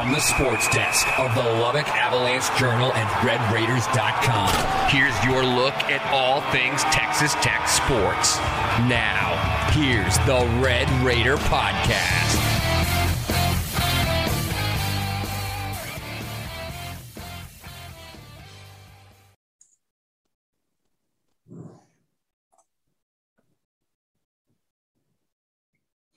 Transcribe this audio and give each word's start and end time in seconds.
From 0.00 0.12
the 0.12 0.20
sports 0.20 0.66
desk 0.70 1.06
of 1.18 1.34
the 1.34 1.42
Lubbock 1.42 1.86
Avalanche 1.88 2.48
Journal 2.58 2.90
and 2.94 3.06
RedRaiders.com, 3.20 4.88
here's 4.88 5.24
your 5.26 5.44
look 5.44 5.74
at 5.90 6.00
all 6.10 6.40
things 6.52 6.82
Texas 6.84 7.34
Tech 7.42 7.68
sports. 7.68 8.38
Now, 8.88 9.36
here's 9.72 10.16
the 10.20 10.48
Red 10.58 10.88
Raider 11.04 11.36
Podcast. 11.36 12.49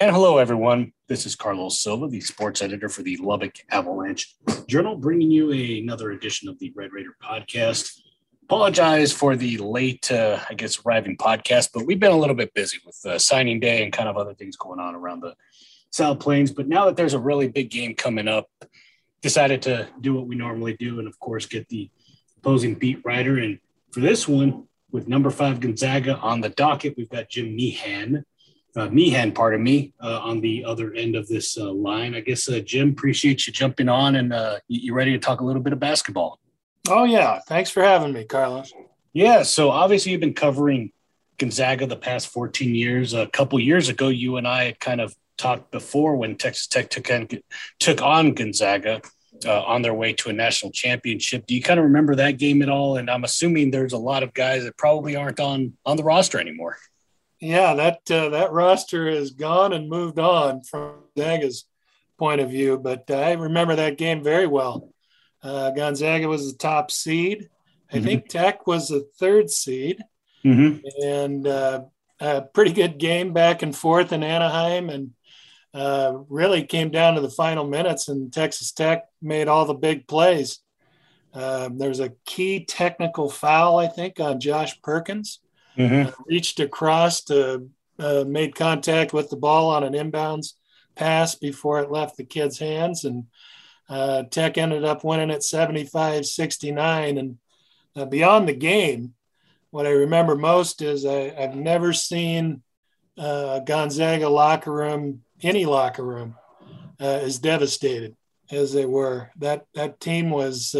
And 0.03 0.11
hello, 0.11 0.37
everyone. 0.37 0.91
This 1.07 1.25
is 1.25 1.33
Carlos 1.33 1.79
Silva, 1.79 2.09
the 2.09 2.19
sports 2.19 2.61
editor 2.61 2.89
for 2.89 3.03
the 3.03 3.15
Lubbock 3.21 3.59
Avalanche 3.71 4.35
Journal, 4.67 4.97
bringing 4.97 5.31
you 5.31 5.53
another 5.81 6.11
edition 6.11 6.49
of 6.49 6.59
the 6.59 6.73
Red 6.75 6.91
Raider 6.91 7.15
podcast. 7.23 8.01
Apologize 8.43 9.13
for 9.13 9.37
the 9.37 9.59
late, 9.59 10.11
uh, 10.11 10.41
I 10.49 10.55
guess, 10.55 10.85
arriving 10.85 11.15
podcast, 11.15 11.69
but 11.73 11.85
we've 11.85 12.01
been 12.01 12.11
a 12.11 12.17
little 12.17 12.35
bit 12.35 12.53
busy 12.53 12.79
with 12.85 12.99
uh, 13.05 13.17
signing 13.17 13.61
day 13.61 13.81
and 13.81 13.93
kind 13.93 14.09
of 14.09 14.17
other 14.17 14.33
things 14.33 14.57
going 14.57 14.81
on 14.81 14.93
around 14.93 15.21
the 15.21 15.35
South 15.89 16.19
Plains. 16.19 16.51
But 16.51 16.67
now 16.67 16.87
that 16.87 16.97
there's 16.97 17.13
a 17.13 17.19
really 17.19 17.47
big 17.47 17.69
game 17.69 17.95
coming 17.95 18.27
up, 18.27 18.49
decided 19.21 19.61
to 19.61 19.87
do 20.01 20.13
what 20.15 20.27
we 20.27 20.35
normally 20.35 20.75
do 20.75 20.99
and, 20.99 21.07
of 21.07 21.17
course, 21.21 21.45
get 21.45 21.69
the 21.69 21.89
opposing 22.39 22.73
beat 22.73 22.99
writer. 23.05 23.37
And 23.37 23.57
for 23.91 24.01
this 24.01 24.27
one, 24.27 24.67
with 24.91 25.07
number 25.07 25.29
five 25.29 25.61
Gonzaga 25.61 26.17
on 26.17 26.41
the 26.41 26.49
docket, 26.49 26.95
we've 26.97 27.07
got 27.07 27.29
Jim 27.29 27.55
Meehan 27.55 28.25
uh, 28.75 28.89
Meehan, 28.89 29.31
pardon 29.31 29.61
me, 29.61 29.93
uh, 30.01 30.19
on 30.21 30.41
the 30.41 30.65
other 30.65 30.93
end 30.93 31.15
of 31.15 31.27
this 31.27 31.57
uh, 31.57 31.71
line. 31.71 32.15
I 32.15 32.21
guess, 32.21 32.49
uh, 32.49 32.59
Jim, 32.59 32.89
appreciate 32.89 33.45
you 33.45 33.53
jumping 33.53 33.89
on 33.89 34.15
and 34.15 34.33
uh, 34.33 34.57
you 34.67 34.93
ready 34.93 35.11
to 35.11 35.19
talk 35.19 35.41
a 35.41 35.45
little 35.45 35.61
bit 35.61 35.73
of 35.73 35.79
basketball? 35.79 36.39
Oh, 36.89 37.03
yeah. 37.03 37.39
Thanks 37.47 37.69
for 37.69 37.83
having 37.83 38.13
me, 38.13 38.25
Carlos. 38.25 38.73
Yeah. 39.13 39.43
So 39.43 39.69
obviously, 39.69 40.11
you've 40.11 40.21
been 40.21 40.33
covering 40.33 40.91
Gonzaga 41.37 41.85
the 41.85 41.95
past 41.95 42.27
14 42.29 42.73
years. 42.73 43.13
A 43.13 43.27
couple 43.27 43.59
years 43.59 43.89
ago, 43.89 44.09
you 44.09 44.37
and 44.37 44.47
I 44.47 44.65
had 44.65 44.79
kind 44.79 45.01
of 45.01 45.15
talked 45.37 45.71
before 45.71 46.15
when 46.15 46.35
Texas 46.35 46.67
Tech 46.67 46.89
took 46.89 47.09
on, 47.11 47.27
took 47.79 48.01
on 48.01 48.33
Gonzaga. 48.33 49.01
Uh, 49.45 49.61
on 49.63 49.81
their 49.81 49.95
way 49.95 50.13
to 50.13 50.29
a 50.29 50.31
national 50.31 50.71
championship. 50.71 51.45
Do 51.47 51.55
you 51.55 51.61
kind 51.61 51.77
of 51.77 51.85
remember 51.85 52.15
that 52.15 52.37
game 52.37 52.61
at 52.61 52.69
all? 52.69 52.95
And 52.95 53.09
I'm 53.09 53.25
assuming 53.25 53.71
there's 53.71 53.91
a 53.91 53.97
lot 53.97 54.23
of 54.23 54.33
guys 54.33 54.63
that 54.63 54.77
probably 54.77 55.17
aren't 55.17 55.39
on 55.39 55.73
on 55.85 55.97
the 55.97 56.03
roster 56.03 56.39
anymore 56.39 56.77
yeah, 57.43 57.73
that 57.73 58.09
uh, 58.09 58.29
that 58.29 58.53
roster 58.53 59.11
has 59.11 59.31
gone 59.31 59.73
and 59.73 59.89
moved 59.89 60.17
on 60.17 60.63
from 60.63 61.03
Gonzaga's 61.17 61.65
point 62.17 62.39
of 62.39 62.49
view. 62.49 62.77
But 62.77 63.05
uh, 63.09 63.17
I 63.17 63.33
remember 63.33 63.75
that 63.75 63.97
game 63.97 64.23
very 64.23 64.47
well. 64.47 64.93
Uh, 65.41 65.71
Gonzaga 65.71 66.27
was 66.27 66.51
the 66.51 66.57
top 66.57 66.89
seed. 66.89 67.49
I 67.91 67.97
mm-hmm. 67.97 68.05
think 68.05 68.27
Tech 68.29 68.65
was 68.65 68.87
the 68.87 69.05
third 69.19 69.49
seed, 69.49 70.01
mm-hmm. 70.45 70.77
and 71.03 71.45
uh, 71.45 71.81
a 72.21 72.41
pretty 72.43 72.71
good 72.71 72.97
game 72.97 73.33
back 73.33 73.61
and 73.61 73.75
forth 73.75 74.13
in 74.13 74.23
Anaheim, 74.23 74.89
and 74.89 75.11
uh, 75.73 76.13
really 76.29 76.63
came 76.63 76.91
down 76.91 77.15
to 77.15 77.21
the 77.21 77.29
final 77.29 77.67
minutes. 77.67 78.07
And 78.07 78.31
Texas 78.31 78.71
Tech 78.71 79.03
made 79.21 79.49
all 79.49 79.65
the 79.65 79.73
big 79.73 80.07
plays. 80.07 80.59
Um, 81.33 81.77
there's 81.77 81.99
a 81.99 82.13
key 82.25 82.63
technical 82.63 83.29
foul, 83.29 83.79
I 83.79 83.87
think, 83.87 84.21
on 84.21 84.39
Josh 84.39 84.81
Perkins 84.81 85.39
mm-hmm. 85.77 86.07
uh, 86.07 86.11
reached 86.27 86.59
across 86.59 87.23
to 87.25 87.69
uh, 87.99 88.23
made 88.27 88.55
contact 88.55 89.13
with 89.13 89.29
the 89.29 89.35
ball 89.35 89.69
on 89.69 89.83
an 89.83 89.93
inbounds 89.93 90.53
pass 90.95 91.35
before 91.35 91.79
it 91.79 91.91
left 91.91 92.17
the 92.17 92.23
kid's 92.23 92.59
hands. 92.59 93.05
And 93.05 93.25
uh, 93.89 94.23
Tech 94.23 94.57
ended 94.57 94.83
up 94.83 95.03
winning 95.03 95.31
at 95.31 95.43
75 95.43 96.25
69. 96.25 97.17
And 97.17 97.37
uh, 97.95 98.05
beyond 98.05 98.47
the 98.47 98.53
game, 98.53 99.13
what 99.71 99.85
I 99.87 99.91
remember 99.91 100.35
most 100.35 100.81
is 100.81 101.05
I, 101.05 101.29
have 101.39 101.55
never 101.55 101.93
seen 101.93 102.61
uh, 103.17 103.59
Gonzaga 103.59 104.29
locker 104.29 104.71
room, 104.71 105.21
any 105.41 105.65
locker 105.65 106.03
room, 106.03 106.35
uh, 106.99 107.05
as 107.05 107.39
devastated 107.39 108.15
as 108.51 108.73
they 108.73 108.85
were. 108.85 109.31
That, 109.37 109.65
that 109.73 109.99
team 109.99 110.29
was 110.29 110.75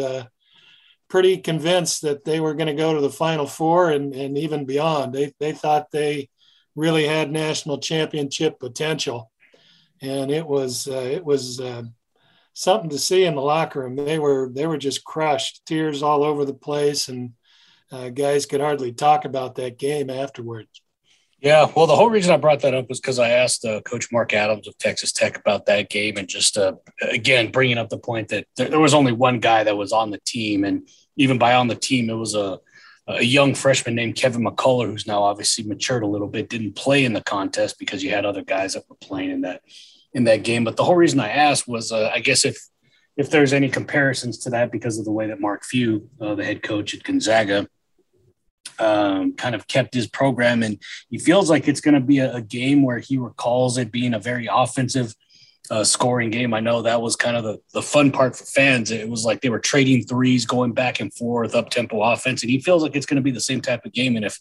pretty 1.14 1.38
convinced 1.38 2.02
that 2.02 2.26
they 2.26 2.40
were 2.40 2.56
going 2.56 2.66
to 2.66 2.74
go 2.74 2.96
to 2.96 3.00
the 3.00 3.08
Final 3.08 3.46
Four 3.46 3.92
and, 3.92 4.16
and 4.16 4.36
even 4.36 4.66
beyond. 4.66 5.14
They, 5.14 5.32
they 5.40 5.52
thought 5.52 5.92
they 5.92 6.28
really 6.76 7.06
had 7.06 7.32
national 7.32 7.78
championship 7.78 8.60
potential, 8.60 9.30
and 10.02 10.32
it 10.32 10.44
was 10.44 10.88
uh, 10.88 11.08
it 11.12 11.24
was 11.24 11.60
uh, 11.60 11.84
something 12.54 12.90
to 12.90 12.98
see 12.98 13.26
in 13.26 13.36
the 13.36 13.42
locker 13.42 13.82
room. 13.82 13.96
They 13.96 14.18
were 14.18 14.50
they 14.52 14.66
were 14.66 14.80
just 14.80 15.04
crushed, 15.04 15.64
tears 15.68 16.02
all 16.02 16.24
over 16.24 16.46
the 16.46 16.54
place, 16.56 17.10
and 17.10 17.34
uh, 17.92 18.10
guys 18.10 18.48
could 18.48 18.62
hardly 18.62 18.92
talk 18.92 19.24
about 19.24 19.54
that 19.58 19.78
game 19.78 20.10
afterwards. 20.10 20.82
Yeah, 21.44 21.70
well, 21.76 21.88
the 21.88 21.96
whole 21.96 22.10
reason 22.10 22.34
I 22.34 22.38
brought 22.38 22.62
that 22.62 22.74
up 22.74 22.88
was 22.88 23.02
because 23.02 23.20
I 23.20 23.32
asked 23.32 23.66
uh, 23.66 23.82
Coach 23.82 24.14
Mark 24.14 24.34
Adams 24.34 24.66
of 24.66 24.78
Texas 24.78 25.12
Tech 25.12 25.38
about 25.38 25.66
that 25.66 25.90
game, 25.90 26.16
and 26.16 26.26
just 26.26 26.58
uh, 26.58 26.76
again 27.02 27.52
bringing 27.52 27.78
up 27.78 27.90
the 27.90 27.98
point 27.98 28.30
that 28.30 28.48
there, 28.56 28.70
there, 28.70 28.80
was 28.80 28.94
only 28.94 29.12
one 29.12 29.42
guy 29.42 29.66
that 29.66 29.76
was 29.76 29.92
on 29.92 30.10
the 30.10 30.22
team, 30.26 30.64
and 30.64 30.88
even 31.18 31.38
by 31.38 31.56
on 31.56 31.68
the 31.68 31.76
team, 31.76 32.10
it 32.10 32.14
was 32.14 32.34
a 32.34 32.62
a 33.08 33.22
young 33.22 33.54
freshman 33.56 33.94
named 33.94 34.16
Kevin 34.16 34.46
McCullar, 34.46 34.86
who's 34.88 35.06
now 35.06 35.22
obviously 35.22 35.66
matured 35.66 36.04
a 36.04 36.08
little 36.08 36.30
bit, 36.30 36.48
didn't 36.48 36.78
play 36.78 37.04
in 37.04 37.12
the 37.12 37.22
contest 37.22 37.78
because 37.78 38.02
you 38.02 38.12
had 38.12 38.26
other 38.26 38.42
guys 38.42 38.76
that 38.76 38.86
were 38.90 38.96
playing 39.02 39.30
in 39.30 39.42
that 39.42 39.64
in 40.14 40.24
that 40.24 40.44
game. 40.44 40.64
But 40.64 40.78
the 40.78 40.86
whole 40.86 40.96
reason 40.96 41.20
I 41.20 41.28
asked 41.28 41.68
was, 41.68 41.92
uh, 41.92 42.10
I 42.14 42.22
guess 42.22 42.46
if 42.46 42.58
if 43.18 43.30
there's 43.30 43.52
any 43.52 43.68
comparisons 43.68 44.38
to 44.40 44.50
that 44.52 44.72
because 44.72 44.98
of 44.98 45.04
the 45.04 45.12
way 45.12 45.28
that 45.28 45.42
Mark 45.42 45.66
Few, 45.66 46.10
uh, 46.22 46.36
the 46.36 46.46
head 46.46 46.64
coach 46.64 46.96
at 46.96 47.04
Gonzaga, 47.04 47.68
um, 48.80 49.34
kind 49.34 49.56
of 49.56 49.68
kept 49.68 49.94
his 49.94 50.08
program, 50.08 50.64
and 50.64 50.80
he 51.10 51.18
feels 51.18 51.50
like 51.50 51.68
it's 51.68 51.82
going 51.82 51.94
to 51.94 52.02
be 52.02 52.20
a, 52.20 52.36
a 52.36 52.42
game 52.42 52.84
where 52.84 53.00
he 53.00 53.18
recalls 53.18 53.78
it 53.78 53.92
being 53.92 54.14
a 54.14 54.20
very 54.20 54.48
offensive 54.52 55.14
uh, 55.70 55.84
scoring 55.84 56.30
game. 56.30 56.54
I 56.54 56.60
know 56.60 56.82
that 56.82 57.02
was 57.02 57.16
kind 57.16 57.38
of 57.38 57.44
the, 57.44 57.60
the 57.74 57.82
fun 57.82 58.12
part 58.12 58.36
for 58.36 58.46
fans. 58.46 58.92
It 58.92 59.08
was 59.08 59.24
like 59.24 59.42
they 59.42 59.50
were 59.50 59.60
trading 59.60 60.04
threes, 60.06 60.46
going 60.46 60.74
back 60.74 61.00
and 61.00 61.14
forth, 61.14 61.56
up 61.56 61.70
tempo 61.70 62.02
offense, 62.02 62.44
and 62.44 62.50
he 62.50 62.60
feels 62.60 62.84
like 62.84 62.96
it's 62.96 63.06
going 63.06 63.16
to 63.16 63.22
be 63.22 63.32
the 63.32 63.40
same 63.40 63.62
type 63.62 63.86
of 63.86 63.94
game. 63.94 64.16
And 64.16 64.26
if 64.26 64.40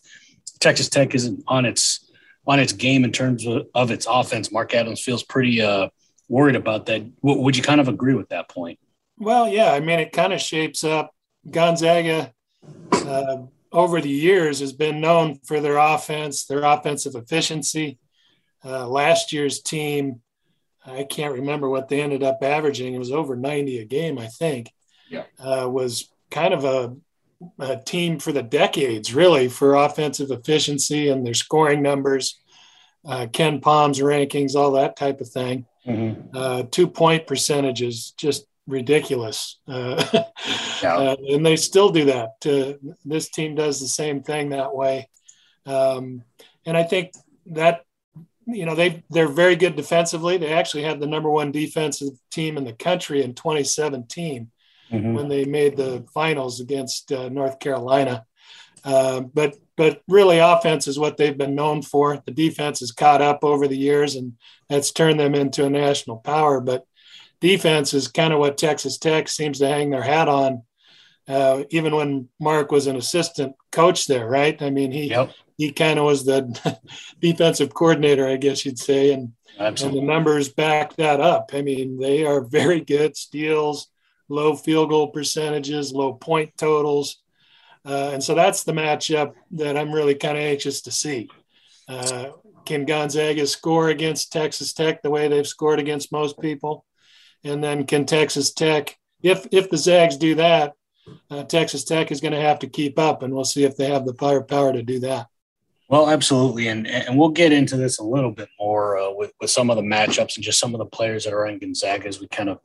Texas 0.61 0.89
Tech 0.89 1.15
isn't 1.15 1.43
on 1.47 1.65
its 1.65 2.11
on 2.47 2.59
its 2.59 2.73
game 2.73 3.05
in 3.05 3.13
terms 3.13 3.47
of, 3.47 3.67
of 3.75 3.91
its 3.91 4.07
offense, 4.11 4.51
Mark 4.51 4.75
Adams 4.75 5.01
feels 5.01 5.23
pretty 5.23 5.63
uh, 5.63 5.89
worried 6.29 6.57
about 6.57 6.87
that. 6.87 7.03
W- 7.21 7.41
would 7.41 7.57
you 7.57 7.63
kind 7.63 7.81
of 7.81 7.87
agree 7.87 8.15
with 8.15 8.29
that 8.31 8.49
point? 8.49 8.81
Well, 9.17 9.47
yeah. 9.47 9.73
I 9.73 9.79
mean, 9.79 10.01
it 10.01 10.11
kind 10.11 10.33
of 10.33 10.41
shapes 10.41 10.83
up 10.83 11.15
Gonzaga. 11.49 12.33
Uh, 12.91 13.43
over 13.73 14.01
the 14.01 14.11
years 14.11 14.61
has 14.61 14.73
been 14.73 15.01
known 15.01 15.39
for 15.45 15.61
their 15.61 15.79
offense, 15.79 16.45
their 16.45 16.63
offensive 16.63 17.15
efficiency. 17.15 17.99
Uh, 18.65 18.87
last 18.87 19.33
year's 19.33 19.61
team 19.61 20.21
I 20.85 21.05
can't 21.05 21.35
remember 21.35 21.69
what 21.69 21.89
they 21.89 22.01
ended 22.01 22.23
up 22.23 22.39
averaging. 22.43 22.95
It 22.95 22.99
was 22.99 23.13
over 23.13 23.37
90 23.37 23.79
a 23.79 23.85
game, 23.85 24.19
I 24.19 24.27
think. 24.27 24.73
Yeah. 25.09 25.25
Uh, 25.39 25.69
was 25.69 26.11
kind 26.31 26.55
of 26.55 26.65
a, 26.65 26.97
a, 27.59 27.77
team 27.77 28.19
for 28.19 28.33
the 28.33 28.43
decades, 28.43 29.15
really, 29.15 29.49
for 29.49 29.75
offensive 29.75 30.31
efficiency 30.31 31.09
and 31.09 31.27
their 31.27 31.35
scoring 31.35 31.83
numbers, 31.83 32.41
uh, 33.05 33.27
Palm's 33.27 34.01
rankings, 34.01 34.55
all 34.55 34.73
that 34.73 34.97
type 34.97 35.21
of 35.21 35.29
thing. 35.29 35.67
Mm-hmm. 35.87 36.37
Uh, 36.37 36.63
two 36.71 36.89
point 36.89 37.27
percentages, 37.27 38.13
just 38.17 38.47
ridiculous. 38.67 39.59
Uh, 39.67 40.05
yeah. 40.13 40.25
Uh, 40.83 41.15
and 41.29 41.47
they 41.47 41.55
still 41.55 41.91
do 41.91 42.07
that. 42.07 42.31
Uh, 42.45 42.73
this 43.05 43.31
team 43.31 43.55
does 43.55 43.79
the 43.79 43.87
same 43.87 44.21
thing 44.21 44.49
that 44.49 44.75
way. 44.75 45.09
Um, 45.65 46.25
and 46.67 46.77
I 46.77 46.83
think 46.83 47.13
that 47.47 47.85
you 48.47 48.67
know 48.67 48.75
they 48.75 49.05
they're 49.09 49.29
very 49.29 49.55
good 49.55 49.77
defensively. 49.77 50.39
They 50.39 50.53
actually 50.53 50.83
had 50.83 50.99
the 50.99 51.07
number 51.07 51.31
one 51.31 51.53
defensive 51.53 52.15
team 52.33 52.57
in 52.57 52.65
the 52.65 52.73
country 52.73 53.23
in 53.23 53.35
2017 53.35 54.51
mm-hmm. 54.91 55.15
when 55.15 55.29
they 55.29 55.45
made 55.45 55.77
the 55.77 56.05
finals 56.13 56.61
against 56.61 57.13
uh, 57.13 57.29
North 57.29 57.61
Carolina. 57.61 58.25
Uh, 58.85 59.21
but 59.21 59.55
but 59.77 60.03
really, 60.09 60.39
offense 60.39 60.87
is 60.87 60.99
what 60.99 61.17
they've 61.17 61.39
been 61.39 61.55
known 61.55 61.83
for. 61.83 62.21
The 62.27 62.33
defense 62.33 62.81
has 62.81 62.93
caught 62.93 63.23
up 63.23 63.41
over 63.43 63.69
the 63.69 63.79
years, 63.79 64.17
and 64.17 64.35
that's 64.69 64.93
turned 64.93 65.21
them 65.21 65.35
into 65.35 65.65
a 65.65 65.71
national 65.71 66.19
power. 66.19 66.61
But 66.61 66.85
defense 67.43 67.93
is 67.93 68.09
kind 68.09 68.33
of 68.33 68.39
what 68.39 68.57
Texas 68.57 68.97
Tech 68.97 69.29
seems 69.29 69.59
to 69.59 69.69
hang 69.69 69.91
their 69.91 70.03
hat 70.03 70.29
on. 70.29 70.63
Uh, 71.29 71.63
even 71.71 71.95
when 71.95 72.29
Mark 72.41 72.73
was 72.73 72.87
an 72.87 72.97
assistant 72.97 73.55
coach 73.71 74.07
there, 74.07 74.27
right? 74.29 74.61
I 74.61 74.71
mean, 74.71 74.91
he 74.91 75.11
yep 75.11 75.31
he 75.63 75.71
kind 75.71 75.99
of 75.99 76.05
was 76.05 76.25
the 76.25 76.79
defensive 77.21 77.73
coordinator, 77.73 78.27
I 78.27 78.37
guess 78.37 78.65
you'd 78.65 78.79
say, 78.79 79.13
and 79.13 79.33
Absolutely. 79.59 80.01
and 80.01 80.09
the 80.09 80.13
numbers 80.13 80.49
back 80.49 80.97
that 80.97 81.21
up. 81.21 81.51
I 81.53 81.63
mean, 81.63 81.99
they 81.99 82.25
are 82.25 82.41
very 82.41 82.81
good 82.81 83.17
steals, 83.17 83.89
low 84.29 84.57
field 84.57 84.91
goal 84.91 85.09
percentages, 85.09 85.93
low 85.93 86.15
point 86.15 86.57
totals, 86.57 87.23
uh, 87.85 88.11
and 88.13 88.23
so 88.23 88.35
that's 88.35 88.65
the 88.65 88.73
matchup 88.73 89.35
that 89.53 89.77
I'm 89.77 89.93
really 89.93 90.15
kind 90.15 90.37
of 90.37 90.43
anxious 90.43 90.83
to 90.83 90.91
see. 90.91 91.29
Uh, 91.89 92.31
can 92.65 92.85
Gonzaga 92.85 93.47
score 93.47 93.89
against 93.89 94.33
Texas 94.33 94.73
Tech 94.73 95.03
the 95.03 95.11
way 95.11 95.29
they've 95.29 95.47
scored 95.47 95.81
against 95.81 96.13
most 96.13 96.41
people? 96.41 96.85
And 97.45 97.63
then 97.63 97.87
can 97.87 98.07
Texas 98.07 98.53
Tech, 98.53 98.99
if 99.23 99.47
if 99.51 99.71
the 99.71 99.79
Zags 99.79 100.17
do 100.17 100.35
that, 100.37 100.75
uh, 101.31 101.45
Texas 101.45 101.85
Tech 101.85 102.13
is 102.13 102.21
going 102.21 102.35
to 102.35 102.41
have 102.41 102.61
to 102.61 102.69
keep 102.69 102.99
up, 102.99 103.23
and 103.23 103.35
we'll 103.35 103.45
see 103.45 103.65
if 103.65 103.77
they 103.77 103.91
have 103.91 104.07
the 104.07 104.15
firepower 104.15 104.73
to 104.73 104.83
do 104.83 105.01
that. 105.01 105.27
Well, 105.89 106.09
absolutely, 106.09 106.69
and 106.69 106.87
and 106.87 107.19
we'll 107.19 107.31
get 107.31 107.53
into 107.53 107.77
this 107.77 107.99
a 107.99 108.05
little 108.05 108.31
bit 108.31 108.49
more 108.59 108.97
uh, 108.97 109.11
with 109.11 109.33
with 109.41 109.51
some 109.51 109.69
of 109.69 109.77
the 109.77 109.83
matchups 109.83 110.37
and 110.37 110.45
just 110.45 110.59
some 110.59 110.75
of 110.75 110.79
the 110.79 110.87
players 110.87 111.25
that 111.25 111.35
are 111.35 111.47
in 111.47 111.59
Gonzaga 111.59 112.07
as 112.09 112.21
we 112.21 112.29
kind 112.29 112.49
of 112.49 112.61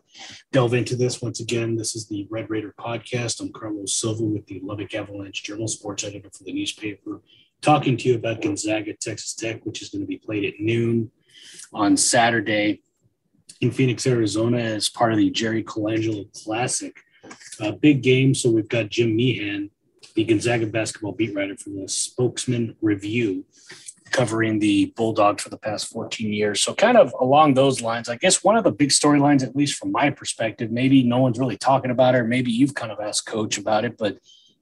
delve 0.52 0.74
into 0.74 0.96
this. 0.96 1.22
Once 1.22 1.40
again, 1.40 1.76
this 1.76 1.96
is 1.96 2.08
the 2.08 2.28
Red 2.30 2.50
Raider 2.50 2.74
podcast. 2.80 3.42
I'm 3.42 3.52
Carlos 3.52 3.96
Silva 3.96 4.24
with 4.24 4.46
the 4.46 4.62
Lubbock 4.64 4.94
Avalanche 4.96 5.44
Journal, 5.44 5.68
sports 5.68 6.04
editor 6.04 6.30
for 6.32 6.44
the 6.44 6.54
newspaper, 6.54 7.22
talking 7.62 7.98
to 7.98 8.08
you 8.08 8.16
about 8.16 8.42
Gonzaga 8.42 8.94
Texas 8.94 9.34
Tech, 9.34 9.66
which 9.66 9.82
is 9.82 9.90
going 9.90 10.04
to 10.04 10.08
be 10.08 10.18
played 10.18 10.46
at 10.46 10.60
noon 10.60 11.12
on 11.74 11.98
Saturday 11.98 12.82
in 13.62 13.72
Phoenix, 13.72 14.06
Arizona, 14.06 14.60
as 14.60 14.90
part 14.90 15.12
of 15.12 15.18
the 15.18 15.30
Jerry 15.30 15.64
Colangelo 15.64 16.28
Classic. 16.44 16.96
Uh, 17.60 17.72
big 17.72 18.04
game, 18.04 18.34
so 18.34 18.52
we've 18.52 18.70
got 18.70 18.90
Jim 18.90 19.16
Meehan 19.16 19.72
the 20.18 20.24
Gonzaga 20.24 20.66
basketball 20.66 21.12
beat 21.12 21.36
writer 21.36 21.56
for 21.56 21.70
the 21.70 21.88
Spokesman 21.88 22.76
Review, 22.82 23.46
covering 24.10 24.58
the 24.58 24.88
Bulldogs 24.98 25.44
for 25.44 25.50
the 25.50 25.60
past 25.60 25.90
14 25.90 26.34
years. 26.34 26.60
So, 26.60 26.74
kind 26.74 26.98
of 26.98 27.14
along 27.22 27.54
those 27.54 27.82
lines, 27.82 28.10
I 28.10 28.16
guess 28.16 28.44
one 28.44 28.58
of 28.58 28.64
the 28.64 28.72
big 28.72 28.90
storylines, 28.90 29.44
at 29.44 29.56
least 29.56 29.78
from 29.78 29.92
my 29.92 30.10
perspective, 30.10 30.72
maybe 30.72 31.04
no 31.04 31.20
one's 31.20 31.38
really 31.38 31.56
talking 31.56 31.92
about 31.92 32.16
it, 32.16 32.18
or 32.18 32.24
maybe 32.24 32.52
you've 32.52 32.74
kind 32.74 32.92
of 32.92 33.00
asked 33.00 33.28
Coach 33.28 33.60
about 33.60 33.86
it, 33.86 33.96
but 33.96 34.18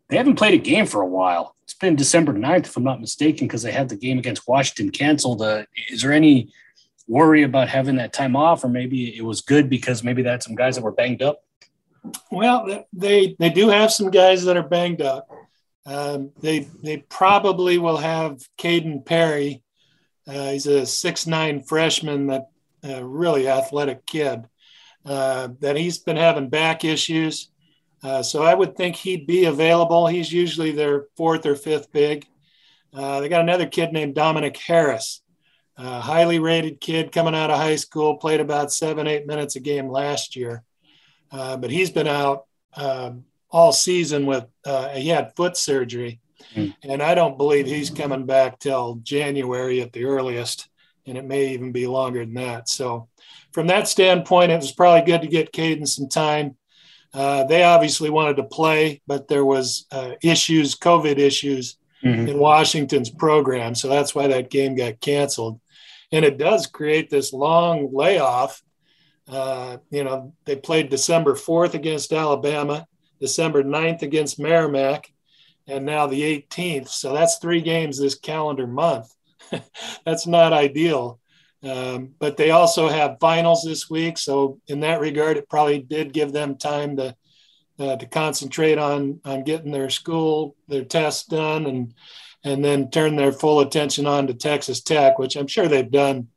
they 0.10 0.18
haven't 0.18 0.36
played 0.36 0.56
a 0.56 0.58
game 0.62 0.86
for 0.86 1.02
a 1.02 1.08
while. 1.08 1.56
It's 1.64 1.74
been 1.74 1.96
December 1.96 2.34
9th, 2.34 2.66
if 2.66 2.76
I'm 2.76 2.84
not 2.84 3.00
mistaken, 3.00 3.48
because 3.48 3.64
they 3.64 3.72
had 3.72 3.88
the 3.88 3.96
game 3.96 4.20
against 4.20 4.50
Washington 4.50 4.92
canceled. 4.92 5.42
Uh, 5.42 5.64
is 5.88 6.02
there 6.02 6.12
any 6.12 6.52
worry 7.08 7.44
about 7.44 7.70
having 7.70 7.98
that 7.98 8.14
time 8.14 8.36
off, 8.36 8.64
or 8.64 8.70
maybe 8.70 9.16
it 9.16 9.24
was 9.24 9.42
good 9.42 9.70
because 9.70 10.04
maybe 10.04 10.22
they 10.22 10.30
had 10.30 10.44
some 10.44 10.56
guys 10.56 10.76
that 10.76 10.84
were 10.84 10.92
banged 10.92 11.22
up? 11.22 11.44
Well, 12.32 12.86
they 12.94 13.36
they 13.40 13.50
do 13.50 13.70
have 13.70 13.92
some 13.92 14.12
guys 14.12 14.44
that 14.46 14.58
are 14.58 14.68
banged 14.68 15.02
up. 15.02 15.28
Um, 15.86 16.32
they 16.42 16.68
they 16.84 16.98
probably 16.98 17.78
will 17.78 17.98
have 17.98 18.48
Kaden 18.58 19.06
Perry. 19.06 19.64
Uh, 20.28 20.52
he's 20.52 20.68
a 20.68 20.86
six 20.86 21.28
nine 21.28 21.62
freshman 21.62 22.28
that 22.28 22.50
uh, 22.88 23.04
really 23.04 23.48
athletic 23.48 24.06
kid. 24.06 24.48
Uh, 25.06 25.50
that 25.60 25.78
he's 25.78 26.00
been 26.00 26.18
having 26.18 26.50
back 26.50 26.84
issues, 26.84 27.50
uh, 28.04 28.24
so 28.24 28.42
I 28.42 28.56
would 28.56 28.76
think 28.76 28.96
he'd 28.96 29.28
be 29.28 29.46
available. 29.46 30.08
He's 30.08 30.34
usually 30.34 30.72
their 30.72 31.06
fourth 31.16 31.46
or 31.46 31.56
fifth 31.56 31.92
big. 31.92 32.26
Uh, 32.92 33.20
they 33.20 33.30
got 33.30 33.42
another 33.42 33.68
kid 33.68 33.94
named 33.94 34.16
Dominick 34.16 34.58
Harris, 34.58 35.22
a 35.78 36.00
highly 36.00 36.40
rated 36.40 36.80
kid 36.80 37.12
coming 37.12 37.36
out 37.36 37.52
of 37.52 37.58
high 37.58 37.76
school. 37.76 38.18
Played 38.18 38.40
about 38.40 38.72
seven 38.72 39.08
eight 39.08 39.28
minutes 39.28 39.56
a 39.56 39.60
game 39.60 39.90
last 39.90 40.36
year, 40.36 40.64
uh, 41.32 41.58
but 41.58 41.72
he's 41.72 41.92
been 41.92 42.08
out. 42.08 42.46
Um, 42.78 43.26
all 43.56 43.72
season 43.72 44.26
with 44.26 44.46
uh, 44.66 44.90
he 44.90 45.08
had 45.08 45.34
foot 45.36 45.56
surgery, 45.56 46.20
mm. 46.54 46.76
and 46.84 47.02
I 47.02 47.16
don't 47.16 47.38
believe 47.38 47.68
he's 47.68 47.90
coming 47.90 48.26
back 48.26 48.60
till 48.60 48.96
January 48.96 49.82
at 49.82 49.94
the 49.94 50.04
earliest, 50.04 50.68
and 51.06 51.18
it 51.18 51.24
may 51.24 51.54
even 51.54 51.72
be 51.72 51.88
longer 51.88 52.26
than 52.26 52.34
that. 52.34 52.68
So, 52.68 53.08
from 53.54 53.68
that 53.68 53.88
standpoint, 53.88 54.52
it 54.52 54.58
was 54.58 54.74
probably 54.74 55.10
good 55.10 55.22
to 55.22 55.30
get 55.30 55.54
Kaden 55.54 55.88
some 55.88 56.10
time. 56.10 56.58
Uh, 57.14 57.46
they 57.46 57.64
obviously 57.64 58.10
wanted 58.10 58.36
to 58.36 58.44
play, 58.44 59.02
but 59.08 59.30
there 59.30 59.46
was 59.46 59.86
uh, 59.90 60.12
issues, 60.22 60.76
COVID 60.76 61.18
issues 61.18 61.78
mm-hmm. 62.04 62.28
in 62.28 62.38
Washington's 62.38 63.10
program, 63.10 63.74
so 63.74 63.88
that's 63.88 64.14
why 64.14 64.28
that 64.28 64.50
game 64.50 64.76
got 64.76 65.00
canceled. 65.00 65.62
And 66.12 66.24
it 66.26 66.38
does 66.38 66.68
create 66.68 67.10
this 67.10 67.34
long 67.34 67.94
layoff. 67.94 68.62
Uh, 69.28 69.78
you 69.90 70.04
know, 70.04 70.34
they 70.46 70.56
played 70.56 70.90
December 70.90 71.34
4th 71.34 71.74
against 71.74 72.14
Alabama. 72.14 72.88
December 73.20 73.64
9th 73.64 74.02
against 74.02 74.40
Merrimack, 74.40 75.12
and 75.68 75.86
now 75.86 76.08
the 76.08 76.22
18th. 76.22 76.90
So 76.90 77.14
that's 77.14 77.38
three 77.38 77.62
games 77.62 77.98
this 77.98 78.16
calendar 78.16 78.68
month. 78.68 79.14
that's 80.06 80.28
not 80.28 80.54
ideal. 80.54 81.20
Um, 81.64 82.14
but 82.20 82.38
they 82.38 82.52
also 82.52 82.88
have 82.88 83.18
finals 83.20 83.64
this 83.64 83.90
week. 83.90 84.18
So, 84.18 84.60
in 84.68 84.82
that 84.82 85.00
regard, 85.00 85.38
it 85.38 85.50
probably 85.50 85.80
did 85.80 86.14
give 86.14 86.32
them 86.32 86.58
time 86.58 86.98
to. 86.98 87.16
Uh, 87.78 87.98
to 87.98 88.06
concentrate 88.06 88.78
on 88.78 89.20
on 89.26 89.44
getting 89.44 89.74
their 89.74 89.90
school 89.90 90.56
their 90.70 90.86
tests 90.86 91.26
done 91.26 91.66
and 91.66 91.94
and 92.46 92.64
then 92.64 92.90
turn 92.90 93.16
their 93.16 93.32
full 93.32 93.60
attention 93.60 94.06
on 94.06 94.28
to 94.28 94.34
Texas 94.34 94.80
Tech, 94.80 95.18
which 95.18 95.36
I'm 95.36 95.48
sure 95.48 95.68
they've 95.68 95.90
done 95.90 96.30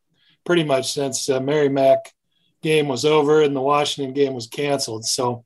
pretty 0.45 0.65
much 0.65 0.93
since 0.93 1.29
uh, 1.29 1.39
Merrimack 1.39 2.13
game 2.63 2.89
was 2.89 3.05
over 3.05 3.43
and 3.43 3.55
the 3.55 3.61
Washington 3.61 4.15
game 4.15 4.33
was 4.33 4.47
canceled. 4.47 5.05
So 5.05 5.45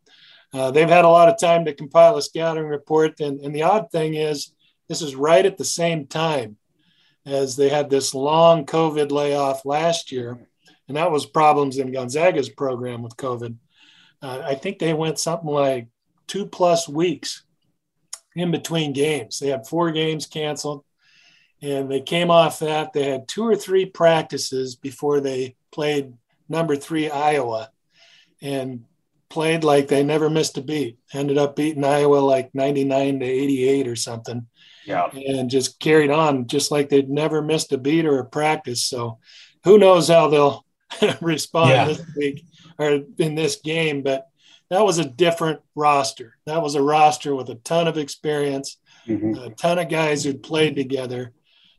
uh, 0.54 0.70
they've 0.70 0.88
had 0.88 1.04
a 1.04 1.08
lot 1.08 1.28
of 1.28 1.38
time 1.38 1.64
to 1.64 1.74
compile 1.74 2.16
a 2.16 2.22
scouting 2.22 2.66
report. 2.66 3.18
And, 3.20 3.40
and 3.40 3.54
the 3.54 3.64
odd 3.64 3.90
thing 3.90 4.14
is, 4.14 4.52
this 4.88 5.02
is 5.02 5.16
right 5.16 5.44
at 5.44 5.58
the 5.58 5.64
same 5.64 6.06
time 6.06 6.56
as 7.26 7.56
they 7.56 7.68
had 7.68 7.90
this 7.90 8.14
long 8.14 8.64
COVID 8.64 9.10
layoff 9.10 9.64
last 9.64 10.12
year. 10.12 10.38
And 10.86 10.96
that 10.96 11.10
was 11.10 11.26
problems 11.26 11.78
in 11.78 11.92
Gonzaga's 11.92 12.48
program 12.48 13.02
with 13.02 13.16
COVID. 13.16 13.56
Uh, 14.20 14.42
I 14.44 14.54
think 14.54 14.78
they 14.78 14.94
went 14.94 15.18
something 15.18 15.48
like 15.48 15.88
two 16.28 16.46
plus 16.46 16.88
weeks 16.88 17.42
in 18.34 18.50
between 18.50 18.92
games. 18.92 19.38
They 19.38 19.48
had 19.48 19.66
four 19.66 19.90
games 19.90 20.26
canceled 20.26 20.84
and 21.62 21.90
they 21.90 22.00
came 22.00 22.30
off 22.30 22.58
that. 22.58 22.92
They 22.92 23.04
had 23.04 23.28
two 23.28 23.46
or 23.46 23.56
three 23.56 23.86
practices 23.86 24.74
before 24.74 25.20
they 25.20 25.56
played 25.70 26.12
number 26.48 26.76
three 26.76 27.08
Iowa. 27.08 27.70
And 28.40 28.84
played 29.32 29.64
like 29.64 29.88
they 29.88 30.02
never 30.02 30.28
missed 30.28 30.58
a 30.58 30.60
beat. 30.60 30.98
Ended 31.14 31.38
up 31.38 31.56
beating 31.56 31.84
Iowa 31.84 32.16
like 32.16 32.54
99 32.54 33.20
to 33.20 33.24
88 33.24 33.88
or 33.88 33.96
something. 33.96 34.46
Yeah. 34.84 35.06
And 35.06 35.48
just 35.48 35.80
carried 35.80 36.10
on 36.10 36.48
just 36.48 36.70
like 36.70 36.90
they'd 36.90 37.08
never 37.08 37.40
missed 37.40 37.72
a 37.72 37.78
beat 37.78 38.04
or 38.04 38.18
a 38.18 38.26
practice. 38.26 38.84
So 38.84 39.20
who 39.64 39.78
knows 39.78 40.08
how 40.08 40.28
they'll 40.28 40.66
respond 41.22 41.70
yeah. 41.70 41.84
this 41.86 42.02
week 42.14 42.44
or 42.78 43.00
in 43.18 43.34
this 43.34 43.56
game. 43.64 44.02
But 44.02 44.28
that 44.72 44.84
was 44.84 44.98
a 44.98 45.04
different 45.04 45.60
roster. 45.74 46.36
That 46.46 46.62
was 46.62 46.74
a 46.74 46.82
roster 46.82 47.34
with 47.34 47.50
a 47.50 47.56
ton 47.56 47.86
of 47.86 47.98
experience, 47.98 48.78
mm-hmm. 49.06 49.34
a 49.34 49.50
ton 49.50 49.78
of 49.78 49.88
guys 49.88 50.24
who'd 50.24 50.42
played 50.42 50.76
together. 50.76 51.32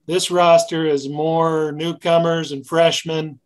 This 0.06 0.30
roster 0.30 0.86
is 0.86 1.10
more 1.10 1.72
newcomers 1.72 2.52
and 2.52 2.66
freshmen 2.66 3.40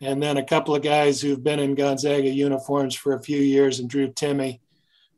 and 0.00 0.22
then 0.22 0.38
a 0.38 0.44
couple 0.44 0.74
of 0.74 0.82
guys 0.82 1.20
who've 1.20 1.42
been 1.42 1.60
in 1.60 1.74
Gonzaga 1.74 2.28
uniforms 2.28 2.94
for 2.94 3.14
a 3.14 3.22
few 3.22 3.38
years, 3.38 3.78
and 3.78 3.90
Drew 3.90 4.08
Timme, 4.08 4.58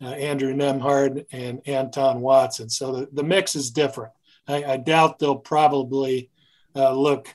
uh, 0.02 0.07
Andrew 0.07 0.52
Nembhard, 0.52 1.25
and 1.31 1.61
Anton 1.67 2.21
Watson. 2.21 2.69
So 2.69 2.93
the, 2.93 3.09
the 3.12 3.23
mix 3.23 3.55
is 3.55 3.71
different. 3.71 4.12
I, 4.49 4.64
I 4.64 4.76
doubt 4.76 5.19
they'll 5.19 5.37
probably 5.37 6.31
uh, 6.75 6.93
look 6.93 7.35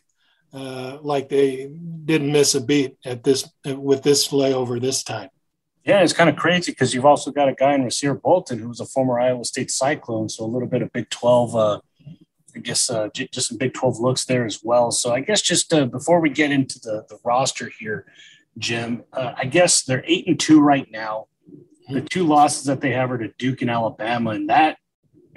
uh, 0.53 0.97
like 1.01 1.29
they 1.29 1.71
didn't 2.05 2.31
miss 2.31 2.55
a 2.55 2.61
beat 2.61 2.97
at 3.05 3.23
this 3.23 3.49
with 3.65 4.03
this 4.03 4.29
layover 4.29 4.81
this 4.81 5.03
time. 5.03 5.29
Yeah, 5.87 6.03
it's 6.03 6.11
kind 6.11 6.29
of 6.29 6.35
crazy 6.35 6.73
because 6.73 6.93
you've 6.93 7.05
also 7.05 7.31
got 7.31 7.47
a 7.47 7.53
guy 7.53 7.73
in 7.73 7.83
Rasir 7.83 8.21
Bolton 8.21 8.59
who 8.59 8.67
was 8.67 8.81
a 8.81 8.85
former 8.85 9.21
Iowa 9.21 9.45
State 9.45 9.71
Cyclone, 9.71 10.27
so 10.27 10.43
a 10.43 10.45
little 10.45 10.67
bit 10.67 10.81
of 10.81 10.91
Big 10.91 11.09
12 11.09 11.55
uh, 11.55 11.79
I 12.57 12.59
guess 12.59 12.89
uh, 12.89 13.07
j- 13.13 13.29
just 13.31 13.49
some 13.49 13.57
Big 13.57 13.73
12 13.73 13.99
looks 13.99 14.25
there 14.25 14.45
as 14.45 14.61
well. 14.63 14.91
So 14.91 15.13
I 15.13 15.21
guess 15.21 15.41
just 15.41 15.71
uh, 15.73 15.85
before 15.85 16.19
we 16.19 16.29
get 16.29 16.51
into 16.51 16.79
the, 16.79 17.05
the 17.07 17.17
roster 17.23 17.71
here, 17.79 18.05
Jim, 18.57 19.03
uh, 19.13 19.33
I 19.37 19.45
guess 19.45 19.83
they're 19.83 20.03
eight 20.07 20.27
and 20.27 20.39
two 20.39 20.59
right 20.59 20.91
now. 20.91 21.27
The 21.89 22.01
two 22.01 22.25
losses 22.25 22.65
that 22.65 22.81
they 22.81 22.91
have 22.91 23.11
are 23.11 23.19
to 23.19 23.29
Duke 23.37 23.61
and 23.61 23.71
Alabama, 23.71 24.31
and 24.31 24.49
that, 24.49 24.79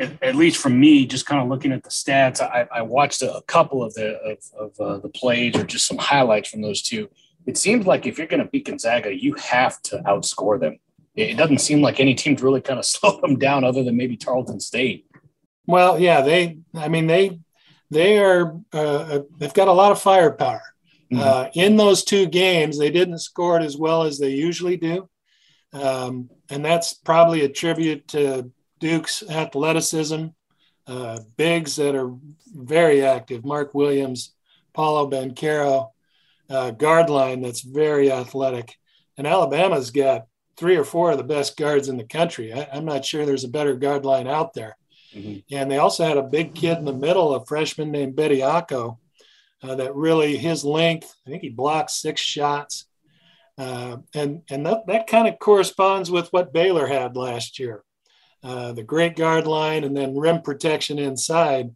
at, 0.00 0.20
at 0.20 0.34
least 0.34 0.56
from 0.56 0.80
me, 0.80 1.06
just 1.06 1.26
kind 1.26 1.40
of 1.40 1.48
looking 1.48 1.70
at 1.70 1.84
the 1.84 1.90
stats, 1.90 2.40
I, 2.40 2.66
I 2.74 2.82
watched 2.82 3.22
a, 3.22 3.36
a, 3.36 3.42
couple 3.42 3.84
of 3.84 3.94
the 3.94 4.16
of, 4.18 4.38
of 4.58 4.80
uh, 4.80 4.98
the 4.98 5.10
plays 5.10 5.54
or 5.56 5.62
just 5.62 5.86
some 5.86 5.98
highlights 5.98 6.48
from 6.48 6.62
those 6.62 6.82
two. 6.82 7.08
It 7.46 7.56
seems 7.56 7.86
like 7.86 8.06
if 8.06 8.18
you're 8.18 8.26
going 8.26 8.42
to 8.42 8.50
beat 8.50 8.66
Gonzaga, 8.66 9.14
you 9.14 9.34
have 9.34 9.80
to 9.82 9.98
outscore 9.98 10.60
them. 10.60 10.78
It, 11.14 11.36
doesn't 11.36 11.58
seem 11.58 11.82
like 11.82 12.00
any 12.00 12.14
team's 12.14 12.42
really 12.42 12.60
kind 12.60 12.78
of 12.78 12.84
slow 12.94 13.20
them 13.20 13.38
down, 13.38 13.64
other 13.64 13.82
than 13.82 13.96
maybe 13.96 14.16
Tarleton 14.16 14.60
State. 14.60 15.06
Well, 15.66 15.98
yeah, 15.98 16.20
they. 16.20 16.58
I 16.74 16.88
mean, 16.88 17.06
they 17.06 17.40
they 17.90 18.18
are 18.18 18.56
uh, 18.72 19.20
they've 19.38 19.54
got 19.54 19.68
a 19.68 19.72
lot 19.72 19.92
of 19.92 20.00
firepower. 20.00 20.62
Mm-hmm. 21.12 21.20
Uh, 21.20 21.48
in 21.54 21.76
those 21.76 22.04
two 22.04 22.26
games, 22.26 22.78
they 22.78 22.90
didn't 22.90 23.18
score 23.18 23.58
it 23.58 23.64
as 23.64 23.76
well 23.76 24.04
as 24.04 24.18
they 24.18 24.30
usually 24.30 24.76
do, 24.76 25.08
um, 25.72 26.30
and 26.48 26.64
that's 26.64 26.94
probably 26.94 27.44
a 27.44 27.48
tribute 27.48 28.06
to 28.08 28.50
Duke's 28.78 29.22
athleticism. 29.28 30.26
Uh, 30.86 31.20
bigs 31.36 31.76
that 31.76 31.94
are 31.94 32.12
very 32.52 33.04
active. 33.04 33.44
Mark 33.44 33.74
Williams, 33.74 34.34
Paolo 34.74 35.08
Banchero, 35.08 35.90
uh, 36.50 36.72
guard 36.72 37.08
line 37.08 37.40
that's 37.40 37.62
very 37.62 38.10
athletic, 38.10 38.76
and 39.16 39.26
Alabama's 39.26 39.90
got 39.90 40.26
three 40.56 40.76
or 40.76 40.84
four 40.84 41.12
of 41.12 41.18
the 41.18 41.24
best 41.24 41.56
guards 41.56 41.88
in 41.88 41.96
the 41.96 42.04
country. 42.04 42.52
I, 42.52 42.68
am 42.76 42.84
not 42.84 43.04
sure 43.04 43.24
there's 43.24 43.44
a 43.44 43.48
better 43.48 43.74
guard 43.74 44.04
line 44.04 44.28
out 44.28 44.52
there. 44.52 44.76
Mm-hmm. 45.14 45.54
And 45.54 45.70
they 45.70 45.78
also 45.78 46.04
had 46.04 46.18
a 46.18 46.22
big 46.22 46.54
kid 46.54 46.78
in 46.78 46.84
the 46.84 46.92
middle, 46.92 47.34
a 47.34 47.44
freshman 47.46 47.90
named 47.90 48.14
Bediako, 48.14 48.98
uh, 49.62 49.74
that 49.74 49.94
really 49.94 50.36
his 50.36 50.64
length, 50.64 51.14
I 51.26 51.30
think 51.30 51.42
he 51.42 51.48
blocked 51.48 51.90
six 51.90 52.20
shots. 52.20 52.86
Uh, 53.58 53.98
and 54.14 54.42
and 54.50 54.64
that, 54.66 54.86
that 54.86 55.06
kind 55.06 55.28
of 55.28 55.38
corresponds 55.38 56.10
with 56.10 56.28
what 56.32 56.52
Baylor 56.52 56.86
had 56.86 57.16
last 57.16 57.58
year. 57.58 57.82
Uh, 58.42 58.72
the 58.72 58.82
great 58.82 59.16
guard 59.16 59.46
line 59.46 59.84
and 59.84 59.96
then 59.96 60.16
rim 60.16 60.40
protection 60.40 60.98
inside. 60.98 61.70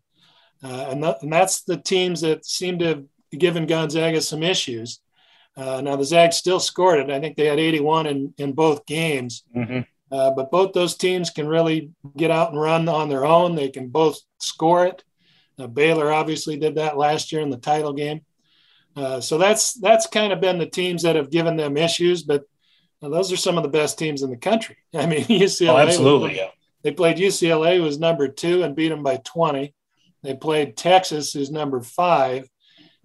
Uh, 0.63 0.87
and, 0.91 1.05
and 1.05 1.33
that's 1.33 1.63
the 1.63 1.77
teams 1.77 2.23
that 2.23 2.47
seem 2.47 2.79
to 2.79 2.87
have 2.87 3.05
given 3.39 3.67
Gonzaga 3.67 4.21
some 4.21 4.43
issues. 4.43 5.01
Uh, 5.57 5.81
now 5.81 5.97
the 5.97 6.05
Zags 6.05 6.37
still 6.37 6.61
scored 6.61 6.99
it. 6.99 7.11
I 7.11 7.21
think 7.21 7.37
they 7.37 7.47
had 7.47 7.61
81 7.61 8.07
in, 8.07 8.35
in 8.39 8.53
both 8.53 8.87
games. 8.87 9.45
Mm-hmm. 9.55 9.81
Uh, 10.11 10.31
but 10.31 10.51
both 10.51 10.73
those 10.73 10.97
teams 10.97 11.31
can 11.31 11.49
really 11.49 11.91
get 12.17 12.31
out 12.31 12.51
and 12.51 12.61
run 12.61 12.89
on 12.89 13.09
their 13.09 13.25
own. 13.25 13.55
They 13.55 13.69
can 13.69 13.89
both 13.89 14.19
score 14.39 14.87
it. 14.87 15.03
Uh, 15.59 15.67
Baylor 15.67 16.13
obviously 16.13 16.57
did 16.57 16.77
that 16.77 16.97
last 16.97 17.33
year 17.33 17.41
in 17.41 17.51
the 17.51 17.57
title 17.57 17.93
game. 17.93 18.23
Uh, 18.97 19.21
so 19.21 19.39
that's 19.39 19.75
that's 19.75 20.07
kind 20.07 20.33
of 20.33 20.41
been 20.41 20.59
the 20.59 20.67
teams 20.67 21.03
that 21.03 21.17
have 21.17 21.31
given 21.31 21.57
them 21.57 21.77
issues. 21.77 22.23
But 22.23 22.45
those 23.01 23.33
are 23.33 23.37
some 23.37 23.57
of 23.57 23.63
the 23.63 23.69
best 23.69 23.99
teams 23.99 24.23
in 24.23 24.31
the 24.31 24.37
country. 24.37 24.77
I 24.95 25.07
mean, 25.07 25.25
UCLA. 25.25 25.69
Oh, 25.69 25.79
absolutely, 25.79 26.29
was, 26.31 26.39
yeah. 26.39 26.51
They 26.83 26.93
played 26.93 27.17
UCLA, 27.17 27.77
who 27.77 27.83
was 27.83 27.99
number 27.99 28.29
two, 28.29 28.63
and 28.63 28.77
beat 28.77 28.91
them 28.91 29.03
by 29.03 29.17
20. 29.17 29.75
They 30.23 30.35
played 30.35 30.77
Texas, 30.77 31.33
who's 31.33 31.51
number 31.51 31.81
five, 31.81 32.49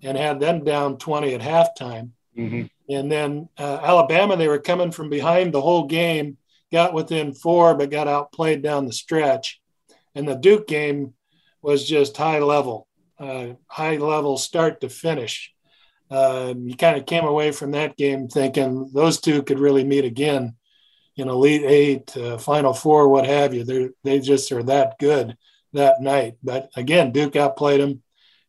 and 0.03 0.17
had 0.17 0.39
them 0.39 0.63
down 0.63 0.97
20 0.97 1.33
at 1.33 1.41
halftime. 1.41 2.11
Mm-hmm. 2.37 2.63
And 2.89 3.11
then 3.11 3.49
uh, 3.57 3.79
Alabama, 3.81 4.35
they 4.35 4.47
were 4.47 4.59
coming 4.59 4.91
from 4.91 5.09
behind 5.09 5.53
the 5.53 5.61
whole 5.61 5.85
game 5.85 6.37
got 6.71 6.93
within 6.93 7.33
four, 7.33 7.75
but 7.75 7.89
got 7.89 8.07
outplayed 8.07 8.61
down 8.61 8.85
the 8.85 8.93
stretch. 8.93 9.59
And 10.15 10.27
the 10.27 10.35
Duke 10.35 10.67
game 10.67 11.13
was 11.61 11.87
just 11.87 12.17
high 12.17 12.39
level, 12.39 12.87
uh, 13.19 13.49
high 13.67 13.97
level 13.97 14.37
start 14.37 14.81
to 14.81 14.89
finish. 14.89 15.53
Uh, 16.09 16.53
you 16.57 16.75
kind 16.75 16.97
of 16.97 17.05
came 17.05 17.25
away 17.25 17.51
from 17.51 17.71
that 17.71 17.95
game 17.95 18.27
thinking 18.27 18.89
those 18.93 19.19
two 19.19 19.43
could 19.43 19.59
really 19.59 19.83
meet 19.83 20.05
again 20.05 20.55
in 21.15 21.27
Elite 21.27 21.63
Eight, 21.65 22.17
uh, 22.17 22.37
Final 22.37 22.73
Four, 22.73 23.09
what 23.09 23.25
have 23.25 23.53
you. 23.53 23.63
They 23.63 23.89
they 24.03 24.19
just 24.19 24.51
are 24.51 24.63
that 24.63 24.97
good 24.99 25.37
that 25.73 26.01
night. 26.01 26.37
But 26.41 26.69
again, 26.75 27.11
Duke 27.11 27.35
outplayed 27.35 27.81
them 27.81 28.01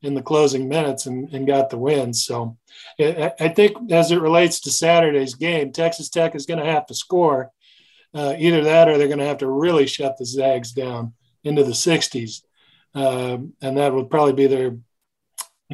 in 0.02 0.14
the 0.14 0.23
closing 0.23 0.69
minutes 0.69 1.07
and, 1.07 1.33
and 1.33 1.47
got 1.47 1.71
the 1.71 1.78
win. 1.78 2.14
So 2.14 2.57
I 2.99 3.52
think 3.54 3.92
as 3.92 4.11
it 4.11 4.21
relates 4.21 4.61
to 4.61 4.71
Saturday's 4.71 5.35
game, 5.35 5.73
Texas 5.73 6.09
Tech 6.09 6.35
is 6.35 6.47
going 6.47 6.61
to 6.61 6.71
have 6.71 6.87
to 6.87 6.95
score 6.95 7.50
uh, 8.14 8.35
either 8.38 8.64
that 8.64 8.88
or 8.88 8.99
they're 8.99 9.09
going 9.09 9.19
to 9.19 9.26
have 9.26 9.38
to 9.38 9.49
really 9.49 9.87
shut 9.87 10.16
the 10.16 10.25
Zags 10.25 10.73
down 10.73 11.12
into 11.45 11.64
the 11.64 11.73
60s. 11.73 12.42
Um, 12.95 13.52
and 13.62 13.76
that 13.76 13.92
would 13.92 14.11
probably 14.11 14.33
be 14.33 14.47
their 14.47 14.76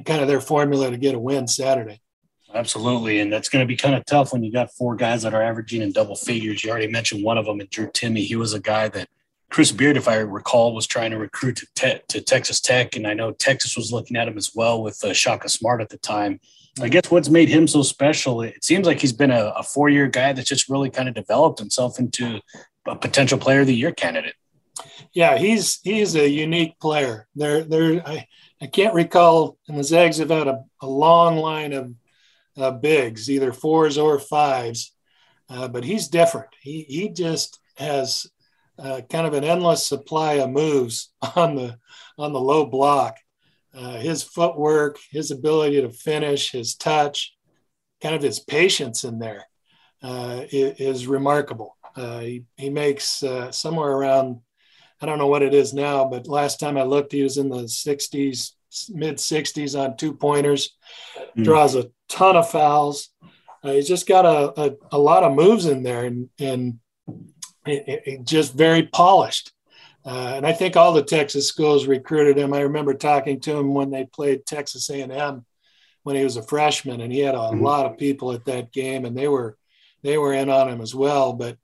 kind 0.04 0.20
of 0.20 0.28
their 0.28 0.40
formula 0.40 0.90
to 0.90 0.98
get 0.98 1.14
a 1.14 1.18
win 1.18 1.46
Saturday. 1.46 2.00
Absolutely. 2.54 3.20
And 3.20 3.32
that's 3.32 3.48
going 3.48 3.62
to 3.62 3.66
be 3.66 3.76
kind 3.76 3.94
of 3.94 4.04
tough 4.04 4.32
when 4.32 4.42
you 4.42 4.52
got 4.52 4.72
four 4.72 4.96
guys 4.96 5.22
that 5.22 5.34
are 5.34 5.42
averaging 5.42 5.82
in 5.82 5.92
double 5.92 6.16
figures. 6.16 6.62
You 6.62 6.70
already 6.70 6.88
mentioned 6.88 7.24
one 7.24 7.38
of 7.38 7.44
them, 7.44 7.60
and 7.60 7.68
Drew 7.68 7.88
Timme. 7.88 8.24
He 8.24 8.36
was 8.36 8.54
a 8.54 8.60
guy 8.60 8.88
that 8.88 9.08
Chris 9.50 9.72
Beard, 9.72 9.96
if 9.96 10.08
I 10.08 10.16
recall, 10.16 10.74
was 10.74 10.86
trying 10.86 11.12
to 11.12 11.18
recruit 11.18 11.56
to, 11.56 11.66
te- 11.74 12.00
to 12.08 12.20
Texas 12.20 12.60
Tech. 12.60 12.96
And 12.96 13.06
I 13.06 13.14
know 13.14 13.32
Texas 13.32 13.76
was 13.76 13.92
looking 13.92 14.16
at 14.16 14.28
him 14.28 14.36
as 14.36 14.52
well 14.54 14.82
with 14.82 15.02
uh, 15.04 15.12
Shaka 15.12 15.48
Smart 15.48 15.80
at 15.80 15.88
the 15.88 15.98
time. 15.98 16.40
I 16.80 16.88
guess 16.88 17.10
what's 17.10 17.30
made 17.30 17.48
him 17.48 17.66
so 17.66 17.82
special, 17.82 18.42
it 18.42 18.62
seems 18.62 18.86
like 18.86 19.00
he's 19.00 19.12
been 19.12 19.30
a, 19.30 19.52
a 19.56 19.62
four 19.62 19.88
year 19.88 20.08
guy 20.08 20.32
that's 20.32 20.48
just 20.48 20.68
really 20.68 20.90
kind 20.90 21.08
of 21.08 21.14
developed 21.14 21.58
himself 21.58 21.98
into 21.98 22.40
a 22.86 22.96
potential 22.96 23.38
player 23.38 23.60
of 23.60 23.66
the 23.66 23.74
year 23.74 23.92
candidate. 23.92 24.34
Yeah, 25.12 25.38
he's 25.38 25.80
he's 25.82 26.14
a 26.16 26.28
unique 26.28 26.78
player. 26.78 27.26
There, 27.34 27.62
there. 27.64 28.06
I, 28.06 28.26
I 28.60 28.66
can't 28.66 28.94
recall, 28.94 29.56
and 29.68 29.78
the 29.78 29.84
Zags 29.84 30.18
have 30.18 30.28
had 30.28 30.48
a, 30.48 30.64
a 30.82 30.86
long 30.86 31.36
line 31.36 31.72
of 31.72 31.94
uh, 32.58 32.72
bigs, 32.72 33.30
either 33.30 33.52
fours 33.52 33.96
or 33.96 34.18
fives, 34.18 34.92
uh, 35.48 35.68
but 35.68 35.84
he's 35.84 36.08
different. 36.08 36.48
He 36.60 36.82
he 36.82 37.08
just 37.08 37.58
has 37.76 38.26
uh, 38.78 39.00
kind 39.10 39.26
of 39.26 39.34
an 39.34 39.44
endless 39.44 39.86
supply 39.86 40.34
of 40.34 40.50
moves 40.50 41.12
on 41.36 41.56
the 41.56 41.78
on 42.18 42.32
the 42.32 42.40
low 42.40 42.66
block, 42.66 43.16
uh, 43.74 43.98
his 43.98 44.22
footwork, 44.22 44.98
his 45.10 45.30
ability 45.30 45.80
to 45.82 45.90
finish, 45.90 46.50
his 46.50 46.74
touch, 46.74 47.34
kind 48.02 48.14
of 48.14 48.22
his 48.22 48.40
patience 48.40 49.04
in 49.04 49.18
there 49.18 49.44
uh, 50.02 50.42
is, 50.50 51.06
remarkable. 51.06 51.76
Uh, 51.94 52.20
he, 52.20 52.44
he 52.56 52.70
makes 52.70 53.22
uh, 53.22 53.50
somewhere 53.50 53.90
around, 53.90 54.40
I 55.00 55.06
don't 55.06 55.18
know 55.18 55.26
what 55.26 55.42
it 55.42 55.54
is 55.54 55.74
now, 55.74 56.06
but 56.06 56.26
last 56.26 56.60
time 56.60 56.76
I 56.76 56.82
looked, 56.82 57.12
he 57.12 57.22
was 57.22 57.36
in 57.36 57.48
the 57.48 57.64
60s, 57.64 58.52
mid 58.90 59.16
60s 59.16 59.78
on 59.78 59.96
two 59.96 60.14
pointers, 60.14 60.76
mm. 61.36 61.44
draws 61.44 61.74
a 61.74 61.90
ton 62.08 62.36
of 62.36 62.50
fouls. 62.50 63.10
Uh, 63.62 63.72
he's 63.72 63.88
just 63.88 64.06
got 64.06 64.24
a, 64.24 64.60
a, 64.60 64.76
a, 64.92 64.98
lot 64.98 65.24
of 65.24 65.34
moves 65.34 65.66
in 65.66 65.82
there 65.82 66.04
and, 66.04 66.28
and 66.38 66.78
it, 67.66 68.02
it, 68.06 68.24
just 68.24 68.54
very 68.54 68.84
polished. 68.84 69.52
Uh, 70.04 70.34
and 70.36 70.46
I 70.46 70.52
think 70.52 70.76
all 70.76 70.92
the 70.92 71.02
Texas 71.02 71.48
schools 71.48 71.86
recruited 71.86 72.38
him. 72.38 72.52
I 72.52 72.60
remember 72.60 72.94
talking 72.94 73.40
to 73.40 73.56
him 73.56 73.74
when 73.74 73.90
they 73.90 74.04
played 74.04 74.46
Texas 74.46 74.88
A&M 74.88 75.44
when 76.04 76.14
he 76.14 76.22
was 76.22 76.36
a 76.36 76.42
freshman, 76.42 77.00
and 77.00 77.12
he 77.12 77.18
had 77.18 77.34
a 77.34 77.38
mm-hmm. 77.38 77.64
lot 77.64 77.86
of 77.86 77.98
people 77.98 78.30
at 78.32 78.44
that 78.44 78.72
game, 78.72 79.04
and 79.04 79.16
they 79.16 79.26
were 79.26 79.56
they 80.04 80.16
were 80.16 80.32
in 80.32 80.48
on 80.48 80.68
him 80.68 80.80
as 80.80 80.94
well. 80.94 81.32
But 81.32 81.58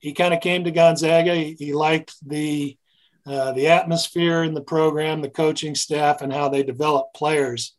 he 0.00 0.12
kind 0.12 0.34
of 0.34 0.40
came 0.40 0.64
to 0.64 0.72
Gonzaga. 0.72 1.32
He, 1.34 1.52
he 1.52 1.72
liked 1.72 2.14
the 2.26 2.76
uh, 3.24 3.52
the 3.52 3.68
atmosphere 3.68 4.42
in 4.42 4.52
the 4.52 4.60
program, 4.60 5.22
the 5.22 5.30
coaching 5.30 5.76
staff, 5.76 6.20
and 6.20 6.32
how 6.32 6.48
they 6.48 6.64
develop 6.64 7.14
players, 7.14 7.76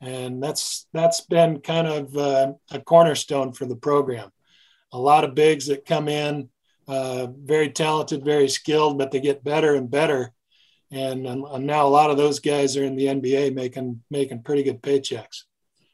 and 0.00 0.40
that's 0.40 0.86
that's 0.92 1.22
been 1.22 1.60
kind 1.60 1.88
of 1.88 2.16
uh, 2.16 2.52
a 2.70 2.80
cornerstone 2.80 3.52
for 3.52 3.66
the 3.66 3.74
program. 3.74 4.30
A 4.92 4.98
lot 4.98 5.24
of 5.24 5.34
bigs 5.34 5.66
that 5.66 5.84
come 5.84 6.08
in 6.08 6.48
uh, 6.88 7.26
very 7.26 7.68
talented, 7.68 8.24
very 8.24 8.48
skilled, 8.48 8.98
but 8.98 9.10
they 9.10 9.20
get 9.20 9.44
better 9.44 9.74
and 9.74 9.90
better. 9.90 10.32
And, 10.90 11.26
and 11.26 11.66
now 11.66 11.86
a 11.86 11.88
lot 11.88 12.10
of 12.10 12.16
those 12.16 12.40
guys 12.40 12.76
are 12.78 12.84
in 12.84 12.96
the 12.96 13.06
NBA 13.06 13.54
making 13.54 14.02
making 14.10 14.42
pretty 14.42 14.62
good 14.62 14.82
paychecks. 14.82 15.42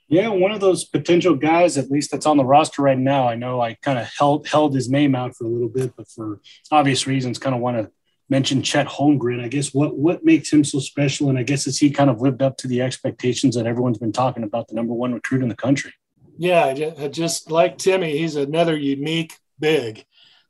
Yeah, 0.09 0.29
one 0.29 0.53
of 0.53 0.61
those 0.61 0.85
potential 0.85 1.35
guys, 1.35 1.77
at 1.77 1.91
least 1.91 2.13
that's 2.13 2.27
on 2.27 2.37
the 2.37 2.45
roster 2.45 2.83
right 2.83 2.99
now. 2.99 3.27
I 3.27 3.35
know 3.35 3.61
I 3.61 3.75
kind 3.75 3.99
of 3.99 4.07
held 4.17 4.47
held 4.47 4.73
his 4.75 4.89
name 4.89 5.17
out 5.17 5.35
for 5.35 5.45
a 5.45 5.49
little 5.49 5.69
bit, 5.69 5.95
but 5.97 6.09
for 6.09 6.41
obvious 6.71 7.09
reasons, 7.09 7.39
kind 7.39 7.57
of 7.57 7.61
want 7.61 7.79
to 7.79 7.91
mention 8.29 8.63
Chet 8.63 8.87
Holmgren. 8.87 9.43
I 9.43 9.49
guess 9.49 9.75
what 9.75 9.97
what 9.97 10.25
makes 10.25 10.53
him 10.53 10.63
so 10.63 10.79
special, 10.79 11.29
and 11.29 11.39
I 11.39 11.43
guess 11.43 11.65
has 11.65 11.79
he 11.79 11.91
kind 11.91 12.11
of 12.11 12.21
lived 12.21 12.43
up 12.43 12.57
to 12.59 12.69
the 12.69 12.83
expectations 12.83 13.57
that 13.57 13.67
everyone's 13.67 13.99
been 13.99 14.13
talking 14.13 14.45
about, 14.45 14.69
the 14.69 14.75
number 14.75 14.95
one 14.95 15.13
recruit 15.13 15.43
in 15.43 15.49
the 15.49 15.57
country. 15.57 15.93
Yeah, 16.39 16.73
just 17.09 17.51
like 17.51 17.79
Timme, 17.79 18.09
he's 18.09 18.37
another 18.37 18.77
unique 18.77 19.39
big. 19.59 20.05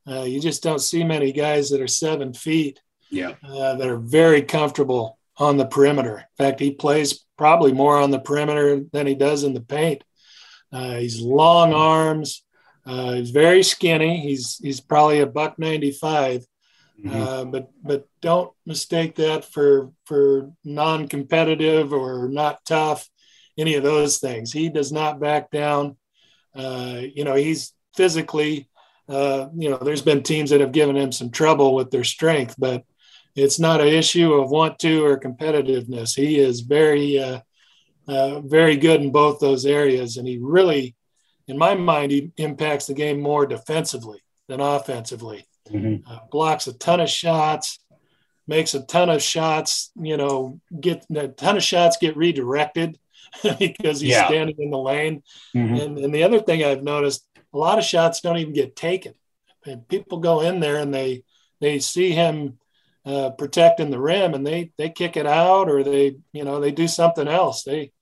Uh, 0.08 0.22
you 0.22 0.40
just 0.40 0.62
don't 0.62 0.80
see 0.80 1.02
many 1.02 1.32
guys 1.32 1.70
that 1.70 1.80
are 1.80 1.88
seven 1.88 2.32
feet 2.34 2.80
yeah. 3.10 3.34
Uh, 3.46 3.76
that 3.76 3.88
are 3.88 3.98
very 3.98 4.42
comfortable 4.42 5.18
on 5.36 5.56
the 5.56 5.66
perimeter. 5.66 6.18
In 6.18 6.44
fact, 6.44 6.60
he 6.60 6.72
plays 6.72 7.24
probably 7.36 7.72
more 7.72 7.96
on 7.96 8.10
the 8.10 8.18
perimeter 8.18 8.80
than 8.92 9.06
he 9.06 9.14
does 9.14 9.44
in 9.44 9.54
the 9.54 9.60
paint. 9.60 10.04
Uh, 10.72 10.96
he's 10.96 11.20
long 11.20 11.72
arms. 11.72 12.42
Uh, 12.84 13.12
he's 13.12 13.30
very 13.30 13.62
skinny. 13.62 14.20
He's 14.20 14.58
he's 14.58 14.80
probably 14.80 15.20
a 15.20 15.26
buck 15.26 15.58
ninety 15.58 15.92
five. 15.92 16.44
Mm-hmm. 17.02 17.22
Uh, 17.22 17.44
but 17.46 17.70
but 17.82 18.08
don't 18.20 18.52
mistake 18.66 19.16
that 19.16 19.44
for 19.44 19.92
for 20.04 20.50
non 20.64 21.08
competitive 21.08 21.92
or 21.92 22.28
not 22.28 22.64
tough. 22.64 23.08
Any 23.56 23.76
of 23.76 23.84
those 23.84 24.18
things. 24.18 24.52
He 24.52 24.68
does 24.68 24.90
not 24.90 25.20
back 25.20 25.50
down. 25.50 25.96
Uh, 26.54 27.02
you 27.14 27.24
know, 27.24 27.34
he's 27.34 27.72
physically 27.94 28.68
uh, 29.08 29.48
you 29.54 29.70
know, 29.70 29.78
there's 29.78 30.02
been 30.02 30.22
teams 30.22 30.50
that 30.50 30.60
have 30.60 30.72
given 30.72 30.96
him 30.96 31.12
some 31.12 31.30
trouble 31.30 31.74
with 31.74 31.90
their 31.90 32.04
strength, 32.04 32.54
but 32.58 32.84
it's 33.34 33.58
not 33.58 33.80
an 33.80 33.88
issue 33.88 34.32
of 34.32 34.50
want 34.50 34.78
to 34.80 35.04
or 35.04 35.18
competitiveness. 35.18 36.14
He 36.14 36.38
is 36.38 36.60
very, 36.60 37.18
uh, 37.18 37.40
uh, 38.06 38.40
very 38.40 38.76
good 38.76 39.02
in 39.02 39.10
both 39.10 39.40
those 39.40 39.66
areas, 39.66 40.16
and 40.16 40.26
he 40.26 40.38
really, 40.38 40.94
in 41.46 41.58
my 41.58 41.74
mind, 41.74 42.12
he 42.12 42.32
impacts 42.36 42.86
the 42.86 42.94
game 42.94 43.20
more 43.20 43.46
defensively 43.46 44.22
than 44.48 44.60
offensively. 44.60 45.46
Mm-hmm. 45.70 46.10
Uh, 46.10 46.20
blocks 46.30 46.66
a 46.66 46.74
ton 46.74 47.00
of 47.00 47.08
shots, 47.08 47.78
makes 48.46 48.74
a 48.74 48.84
ton 48.84 49.08
of 49.08 49.22
shots. 49.22 49.90
You 49.96 50.16
know, 50.16 50.60
get 50.78 51.06
a 51.14 51.28
ton 51.28 51.56
of 51.56 51.62
shots 51.62 51.96
get 51.98 52.16
redirected 52.16 52.98
because 53.58 54.00
he's 54.00 54.10
yeah. 54.10 54.26
standing 54.26 54.56
in 54.58 54.70
the 54.70 54.78
lane. 54.78 55.22
Mm-hmm. 55.54 55.74
And, 55.74 55.98
and 55.98 56.14
the 56.14 56.24
other 56.24 56.40
thing 56.40 56.62
I've 56.62 56.82
noticed 56.82 57.26
a 57.54 57.58
lot 57.58 57.78
of 57.78 57.84
shots 57.84 58.20
don't 58.20 58.38
even 58.38 58.52
get 58.52 58.76
taken. 58.76 59.14
And 59.64 59.88
people 59.88 60.18
go 60.18 60.40
in 60.40 60.60
there 60.60 60.76
and 60.76 60.92
they 60.92 61.22
they 61.60 61.78
see 61.78 62.10
him 62.10 62.58
uh, 63.06 63.30
protecting 63.30 63.90
the 63.90 64.00
rim 64.00 64.34
and 64.34 64.46
they 64.46 64.72
they 64.76 64.90
kick 64.90 65.16
it 65.16 65.26
out 65.26 65.70
or 65.70 65.82
they 65.82 66.16
you 66.32 66.44
know 66.44 66.60
they 66.60 66.72
do 66.72 66.88
something 66.88 67.28
else. 67.28 67.62
They 67.62 67.92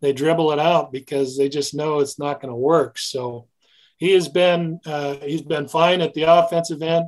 they 0.00 0.12
dribble 0.12 0.52
it 0.52 0.58
out 0.58 0.92
because 0.92 1.36
they 1.36 1.48
just 1.48 1.74
know 1.74 1.98
it's 1.98 2.18
not 2.18 2.40
going 2.40 2.52
to 2.52 2.56
work. 2.56 2.98
So 2.98 3.48
he 3.96 4.12
has 4.12 4.28
been 4.28 4.80
uh, 4.86 5.16
he's 5.22 5.42
been 5.42 5.68
fine 5.68 6.00
at 6.00 6.14
the 6.14 6.22
offensive 6.22 6.82
end. 6.82 7.06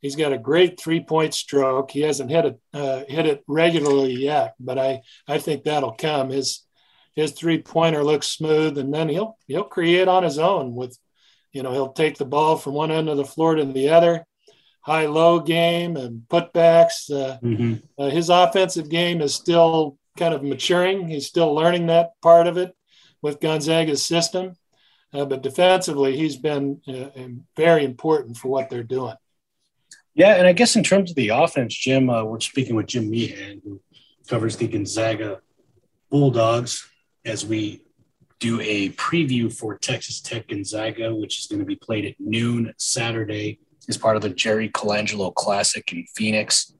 He's 0.00 0.16
got 0.16 0.32
a 0.32 0.38
great 0.38 0.80
three 0.80 1.00
point 1.00 1.34
stroke. 1.34 1.90
He 1.90 2.00
hasn't 2.00 2.30
hit 2.30 2.44
it 2.44 2.60
uh, 2.72 3.04
hit 3.06 3.26
it 3.26 3.44
regularly 3.46 4.14
yet, 4.14 4.54
but 4.58 4.78
I 4.78 5.02
I 5.28 5.38
think 5.38 5.64
that'll 5.64 5.92
come. 5.92 6.30
His 6.30 6.64
his 7.14 7.32
three 7.32 7.62
pointer 7.62 8.02
looks 8.02 8.26
smooth, 8.26 8.76
and 8.78 8.92
then 8.92 9.08
he'll 9.08 9.38
he'll 9.46 9.64
create 9.64 10.08
on 10.08 10.24
his 10.24 10.38
own 10.38 10.74
with 10.74 10.98
You 11.54 11.62
know, 11.62 11.72
he'll 11.72 11.92
take 11.92 12.18
the 12.18 12.26
ball 12.26 12.56
from 12.58 12.74
one 12.74 12.90
end 12.90 13.08
of 13.08 13.16
the 13.16 13.24
floor 13.24 13.54
to 13.54 13.64
the 13.64 13.88
other, 13.88 14.26
high 14.82 15.06
low 15.06 15.40
game 15.40 15.96
and 15.96 16.22
putbacks. 16.28 17.10
Uh, 17.10 17.38
mm-hmm. 17.38 17.74
uh, 17.96 18.10
his 18.10 18.28
offensive 18.28 18.90
game 18.90 19.22
is 19.22 19.34
still 19.34 19.96
kind 20.18 20.34
of 20.34 20.42
maturing. 20.42 21.08
He's 21.08 21.26
still 21.26 21.54
learning 21.54 21.86
that 21.86 22.20
part 22.20 22.46
of 22.48 22.58
it 22.58 22.76
with 23.22 23.40
Gonzaga's 23.40 24.02
system. 24.02 24.56
Uh, 25.12 25.24
but 25.24 25.42
defensively, 25.42 26.16
he's 26.16 26.36
been 26.36 26.80
uh, 26.88 27.20
very 27.56 27.84
important 27.84 28.36
for 28.36 28.48
what 28.48 28.68
they're 28.68 28.82
doing. 28.82 29.14
Yeah, 30.14 30.34
and 30.34 30.46
I 30.46 30.52
guess 30.52 30.74
in 30.74 30.82
terms 30.82 31.10
of 31.10 31.16
the 31.16 31.28
offense, 31.28 31.74
Jim, 31.74 32.10
uh, 32.10 32.24
we're 32.24 32.40
speaking 32.40 32.74
with 32.74 32.86
Jim 32.86 33.10
Meehan, 33.10 33.62
who 33.64 33.80
covers 34.28 34.56
the 34.56 34.66
Gonzaga 34.66 35.40
Bulldogs, 36.10 36.88
as 37.24 37.46
we 37.46 37.83
do 38.44 38.60
a 38.60 38.90
preview 38.90 39.50
for 39.50 39.78
Texas 39.78 40.20
Tech 40.20 40.48
Gonzaga, 40.48 41.14
which 41.14 41.38
is 41.38 41.46
going 41.46 41.60
to 41.60 41.64
be 41.64 41.76
played 41.76 42.04
at 42.04 42.14
noon 42.18 42.74
Saturday 42.76 43.58
as 43.88 43.96
part 43.96 44.16
of 44.16 44.22
the 44.22 44.28
Jerry 44.28 44.68
Colangelo 44.68 45.32
Classic 45.32 45.90
in 45.90 46.04
Phoenix. 46.14 46.74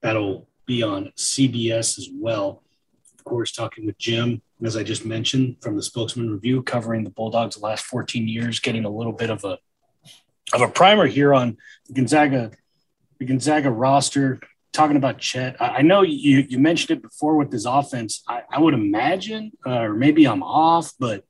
That'll 0.00 0.48
be 0.64 0.82
on 0.82 1.12
CBS 1.18 1.98
as 1.98 2.08
well. 2.10 2.62
Of 3.18 3.24
course, 3.24 3.52
talking 3.52 3.84
with 3.84 3.98
Jim, 3.98 4.40
as 4.64 4.78
I 4.78 4.82
just 4.82 5.04
mentioned, 5.04 5.58
from 5.60 5.76
the 5.76 5.82
Spokesman 5.82 6.30
Review, 6.30 6.62
covering 6.62 7.04
the 7.04 7.10
Bulldogs 7.10 7.56
the 7.56 7.62
last 7.62 7.84
14 7.84 8.26
years, 8.26 8.58
getting 8.58 8.86
a 8.86 8.90
little 8.90 9.12
bit 9.12 9.28
of 9.28 9.44
a 9.44 9.58
of 10.54 10.62
a 10.62 10.68
primer 10.68 11.06
here 11.06 11.34
on 11.34 11.58
the 11.86 11.92
Gonzaga 11.92 12.50
the 13.18 13.26
Gonzaga 13.26 13.70
roster, 13.70 14.40
talking 14.72 14.96
about 14.96 15.18
Chet. 15.18 15.56
I, 15.60 15.82
know 15.82 16.02
you 16.02 16.44
you 16.48 16.58
mentioned 16.58 16.98
it 16.98 17.02
before 17.02 17.36
with 17.36 17.50
this 17.50 17.64
offense. 17.64 18.22
I, 18.28 18.42
I 18.50 18.60
would 18.60 18.74
imagine, 18.74 19.52
uh, 19.66 19.80
or 19.80 19.94
maybe 19.94 20.26
I'm 20.26 20.42
off, 20.42 20.92
but 20.98 21.24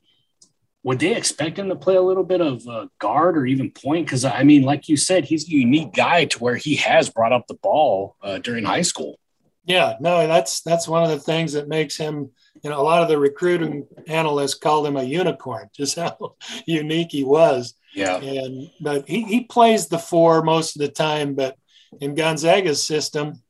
would 0.82 0.99
they 0.99 1.14
expect 1.14 1.59
him 1.59 1.68
to 1.68 1.76
play 1.76 1.97
a 1.97 2.02
little 2.02 2.25
bit 2.25 2.40
of 2.40 2.66
uh, 2.66 2.87
guard 2.99 3.37
or 3.37 3.47
even 3.47 3.70
point? 3.70 4.06
Because 4.06 4.25
I 4.25 4.44
mean, 4.44 4.62
like 4.62 4.88
you 4.88 4.97
said, 4.97 5.25
he's 5.25 5.47
a 5.47 5.52
unique 5.52 5.92
guy 5.92 6.25
to 6.26 6.38
where 6.38 6.56
he 6.56 6.76
has 6.76 7.11
brought 7.11 7.32
up 7.32 7.47
the 7.47 7.54
ball 7.54 8.16
uh, 8.23 8.38
during 8.38 8.64
high 8.64 8.82
school. 8.82 9.18
Yeah, 9.64 9.97
no, 10.00 10.26
that's 10.26 10.62
that's 10.62 10.88
one 10.88 11.02
of 11.04 11.11
the 11.11 11.18
things 11.18 11.52
that 11.52 11.68
makes 11.68 11.97
him. 11.97 12.30
You 12.62 12.70
know, 12.70 12.80
a 12.80 12.82
lot 12.82 13.02
of 13.02 13.09
the 13.09 13.18
recruiting 13.18 13.87
analysts 14.06 14.54
called 14.54 14.87
him 14.87 14.97
a 14.97 15.02
unicorn, 15.02 15.70
just 15.76 15.97
how 15.97 16.35
unique 16.66 17.12
he 17.12 17.25
was. 17.25 17.75
Yeah, 17.94 18.16
and 18.16 18.70
but 18.80 19.09
he, 19.09 19.23
he 19.25 19.44
plays 19.44 19.88
the 19.88 19.99
four 19.99 20.42
most 20.42 20.76
of 20.76 20.80
the 20.80 20.88
time, 20.88 21.35
but 21.35 21.56
in 22.00 22.14
Gonzaga's 22.14 22.87
system, 22.87 23.42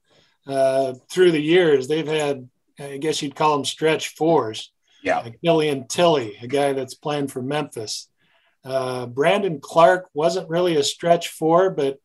uh, 0.46 0.94
through 1.10 1.32
the 1.32 1.40
years, 1.40 1.88
they've 1.88 2.06
had, 2.06 2.48
I 2.78 2.96
guess 2.96 3.22
you'd 3.22 3.36
call 3.36 3.56
them 3.56 3.64
stretch 3.64 4.08
fours. 4.14 4.72
Yeah. 5.02 5.20
Like 5.20 5.40
Killian 5.42 5.86
Tillie, 5.86 6.36
a 6.42 6.46
guy 6.46 6.72
that's 6.72 6.94
playing 6.94 7.28
for 7.28 7.42
Memphis. 7.42 8.08
Uh, 8.64 9.06
Brandon 9.06 9.60
Clarke 9.60 10.10
wasn't 10.12 10.50
really 10.50 10.76
a 10.76 10.82
stretch 10.82 11.28
four, 11.28 11.70
but 11.70 11.98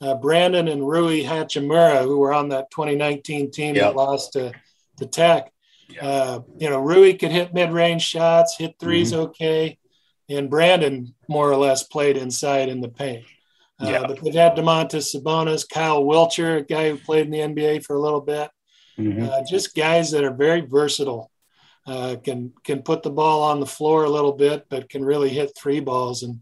uh, 0.00 0.14
Brandon 0.14 0.66
and 0.68 0.86
Rui 0.86 1.22
Hachimura, 1.22 2.02
who 2.02 2.18
were 2.18 2.32
on 2.32 2.48
that 2.48 2.70
2019 2.70 3.50
team 3.50 3.74
yep. 3.74 3.84
that 3.84 3.96
lost 3.96 4.32
to, 4.32 4.52
to 4.96 5.06
Tech, 5.06 5.52
yep. 5.88 6.02
uh, 6.02 6.40
you 6.58 6.68
know, 6.68 6.80
Rui 6.80 7.14
could 7.14 7.30
hit 7.30 7.54
mid 7.54 7.70
range 7.70 8.02
shots, 8.02 8.56
hit 8.56 8.78
3s 8.78 9.12
mm-hmm. 9.12 9.20
okay. 9.20 9.78
And 10.28 10.48
Brandon 10.48 11.14
more 11.28 11.50
or 11.50 11.56
less 11.56 11.82
played 11.82 12.16
inside 12.16 12.68
in 12.68 12.80
the 12.80 12.88
paint. 12.88 13.24
Uh, 13.80 13.88
yeah. 13.88 14.06
But 14.06 14.22
they've 14.22 14.34
had 14.34 14.56
Domantas 14.56 15.14
Sabonis, 15.14 15.68
Kyle 15.68 16.02
Wiltjer, 16.02 16.58
a 16.58 16.62
guy 16.62 16.90
who 16.90 16.98
played 16.98 17.26
in 17.26 17.30
the 17.30 17.38
NBA 17.38 17.84
for 17.84 17.96
a 17.96 18.00
little 18.00 18.20
bit. 18.20 18.50
Mm-hmm. 18.98 19.24
Uh, 19.24 19.42
just 19.48 19.74
guys 19.74 20.10
that 20.10 20.24
are 20.24 20.34
very 20.34 20.60
versatile. 20.60 21.30
Uh, 21.86 22.16
can 22.22 22.52
can 22.62 22.82
put 22.82 23.02
the 23.02 23.10
ball 23.10 23.42
on 23.42 23.58
the 23.58 23.66
floor 23.66 24.04
a 24.04 24.10
little 24.10 24.34
bit, 24.34 24.66
but 24.68 24.90
can 24.90 25.04
really 25.04 25.30
hit 25.30 25.56
three 25.56 25.80
balls. 25.80 26.22
And 26.22 26.40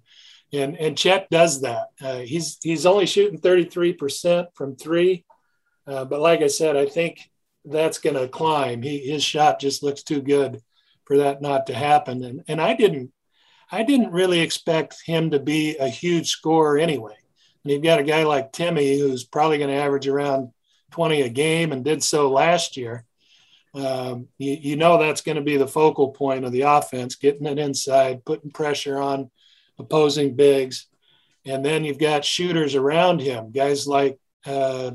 and 0.53 0.77
and 0.77 0.99
Chet 0.99 1.31
does 1.31 1.61
that. 1.61 1.89
Uh, 2.03 2.19
he's 2.19 2.59
he's 2.63 2.87
only 2.87 3.07
shooting 3.07 3.39
33% 3.39 4.47
from 4.55 4.75
three, 4.75 5.25
uh, 5.87 6.05
but 6.05 6.21
like 6.21 6.43
I 6.43 6.49
said, 6.49 6.77
I 6.77 6.87
think 6.87 7.31
that's 7.65 7.99
going 7.99 8.17
to 8.17 8.29
climb. 8.29 8.83
He 8.83 8.99
his 8.99 9.23
shot 9.23 9.61
just 9.61 9.83
looks 9.83 10.03
too 10.03 10.21
good 10.21 10.61
for 11.05 11.19
that 11.19 11.41
not 11.41 11.69
to 11.69 11.75
happen. 11.75 12.25
And 12.25 12.43
and 12.49 12.61
I 12.61 12.75
didn't 12.75 13.13
I 13.71 13.85
didn't 13.85 14.13
really 14.13 14.41
expect 14.41 15.03
him 15.05 15.31
to 15.31 15.39
be 15.39 15.77
a 15.77 15.89
huge 15.89 16.31
scorer 16.31 16.79
anyway. 16.79 17.17
And 17.69 17.75
you've 17.75 17.83
got 17.83 18.01
a 18.01 18.03
guy 18.03 18.25
like 18.25 18.51
Timme 18.51 18.99
who's 18.99 19.25
probably 19.25 19.59
going 19.59 19.69
to 19.69 19.77
average 19.77 20.09
around 20.09 20.53
20 20.93 21.21
a 21.21 21.29
game 21.29 21.71
and 21.71 21.85
did 21.85 22.03
so 22.03 22.31
last 22.31 22.79
year. 22.79 23.05
Um, 23.75 24.29
you, 24.39 24.57
you, 24.59 24.77
know 24.77 24.97
that's 24.97 25.21
going 25.21 25.37
to 25.37 25.43
be 25.43 25.59
the 25.59 25.69
focal 25.69 26.13
point 26.13 26.47
of 26.47 26.53
the 26.53 26.63
offense, 26.63 27.17
getting 27.17 27.47
it 27.47 27.59
inside, 27.59 28.25
putting 28.25 28.53
pressure 28.53 28.97
on 28.97 29.31
opposing 29.79 30.35
bigs. 30.35 30.87
And 31.45 31.63
then 31.63 31.85
you've 31.85 31.99
got 31.99 32.25
shooters 32.25 32.75
around 32.75 33.21
him, 33.21 33.53
guys 33.53 33.87
like 33.87 34.19
uh, 34.47 34.93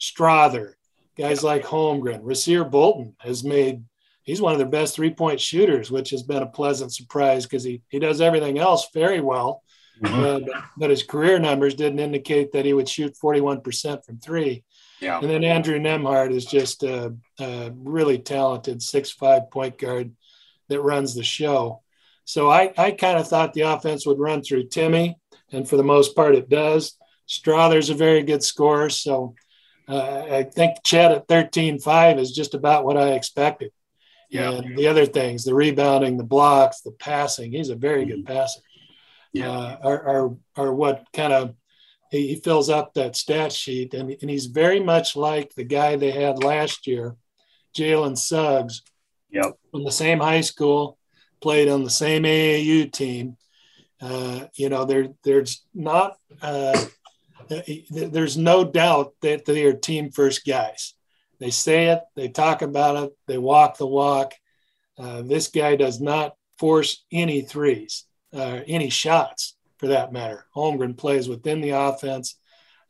Strawther, 0.00 0.72
guys 1.16 1.44
like 1.44 1.62
Holmgren. 1.62 2.22
Rasir 2.22 2.68
Bolton 2.68 3.14
has 3.20 3.44
made, 3.44 3.84
he's 4.24 4.40
one 4.40 4.52
of 4.52 4.58
their 4.58 4.66
best 4.66 4.96
three 4.96 5.14
point 5.14 5.40
shooters, 5.40 5.92
which 5.92 6.10
has 6.10 6.24
been 6.24 6.42
a 6.42 6.46
pleasant 6.46 6.92
surprise 6.92 7.46
because 7.46 7.62
he, 7.62 7.82
he 7.86 8.00
does 8.00 8.20
everything 8.20 8.58
else 8.58 8.88
very 8.92 9.20
well. 9.20 9.62
Mm-hmm. 10.02 10.14
Uh, 10.14 10.38
but, 10.40 10.64
but, 10.76 10.90
his 10.90 11.02
career 11.02 11.38
numbers 11.38 11.74
didn't 11.74 12.00
indicate 12.00 12.52
that 12.52 12.66
he 12.66 12.74
would 12.74 12.88
shoot 12.88 13.16
41% 13.22 14.04
from 14.04 14.18
three. 14.18 14.62
Yeah. 15.00 15.20
And 15.20 15.30
then 15.30 15.44
Andrew 15.44 15.78
Nembhard 15.78 16.32
is 16.32 16.44
just 16.44 16.82
a, 16.82 17.14
a 17.40 17.72
really 17.74 18.18
talented 18.18 18.82
six-five 18.82 19.50
point 19.50 19.78
guard 19.78 20.14
that 20.68 20.80
runs 20.80 21.14
the 21.14 21.22
show. 21.22 21.82
So 22.24 22.50
I, 22.50 22.72
I 22.76 22.90
kind 22.90 23.18
of 23.18 23.28
thought 23.28 23.54
the 23.54 23.62
offense 23.62 24.06
would 24.06 24.18
run 24.18 24.42
through 24.42 24.68
Timme, 24.68 25.14
and 25.52 25.68
for 25.68 25.76
the 25.76 25.84
most 25.84 26.16
part, 26.16 26.34
it 26.34 26.48
does. 26.48 26.96
Strawther's 27.28 27.88
a 27.88 27.94
very 27.94 28.22
good 28.22 28.42
scorer. 28.42 28.90
So 28.90 29.34
uh, 29.88 30.24
I 30.30 30.42
think 30.42 30.82
Chet 30.84 31.12
at 31.12 31.28
13 31.28 31.78
5 31.78 32.18
is 32.18 32.32
just 32.32 32.54
about 32.54 32.84
what 32.84 32.96
I 32.96 33.12
expected. 33.12 33.70
Yeah. 34.28 34.50
And 34.50 34.76
the 34.76 34.88
other 34.88 35.06
things, 35.06 35.44
the 35.44 35.54
rebounding, 35.54 36.16
the 36.16 36.24
blocks, 36.24 36.80
the 36.80 36.90
passing, 36.90 37.52
he's 37.52 37.70
a 37.70 37.76
very 37.76 38.04
good 38.04 38.24
mm-hmm. 38.24 38.34
passer 38.34 38.60
yeah. 39.32 39.50
uh, 39.50 39.76
are, 39.82 40.08
are, 40.08 40.36
are 40.56 40.74
what 40.74 41.06
kind 41.12 41.32
of 41.32 41.54
he, 42.10 42.36
fills 42.36 42.70
up 42.70 42.94
that 42.94 43.16
stat 43.16 43.52
sheet. 43.52 43.94
And, 43.94 44.16
and 44.20 44.30
he's 44.30 44.46
very 44.46 44.80
much 44.80 45.16
like 45.16 45.54
the 45.54 45.64
guy 45.64 45.96
they 45.96 46.10
had 46.10 46.42
last 46.42 46.86
year, 46.86 47.16
Jalen 47.76 48.16
Suggs. 48.16 48.82
Yep. 49.30 49.58
From 49.70 49.84
the 49.84 49.92
same 49.92 50.20
high 50.20 50.40
school, 50.40 50.98
played 51.40 51.68
on 51.68 51.84
the 51.84 51.90
same 51.90 52.22
AAU 52.22 52.90
team. 52.92 53.36
Uh, 54.00 54.46
you 54.54 54.68
know, 54.68 54.84
there, 54.84 55.08
there's 55.24 55.64
not, 55.74 56.16
uh, 56.42 56.84
there's 57.90 58.36
no 58.36 58.64
doubt 58.64 59.14
that 59.22 59.44
they 59.44 59.64
are 59.64 59.72
team 59.72 60.10
first 60.10 60.46
guys. 60.46 60.94
They 61.38 61.50
say 61.50 61.88
it, 61.88 62.00
they 62.14 62.28
talk 62.28 62.62
about 62.62 63.04
it, 63.04 63.16
they 63.26 63.36
walk 63.36 63.76
the 63.76 63.86
walk. 63.86 64.32
Uh, 64.98 65.22
this 65.22 65.48
guy 65.48 65.76
does 65.76 66.00
not 66.00 66.34
force 66.58 67.04
any 67.12 67.42
threes 67.42 68.05
uh, 68.34 68.60
any 68.66 68.90
shots 68.90 69.56
for 69.78 69.88
that 69.88 70.12
matter. 70.12 70.46
Holmgren 70.54 70.96
plays 70.96 71.28
within 71.28 71.60
the 71.60 71.70
offense. 71.70 72.36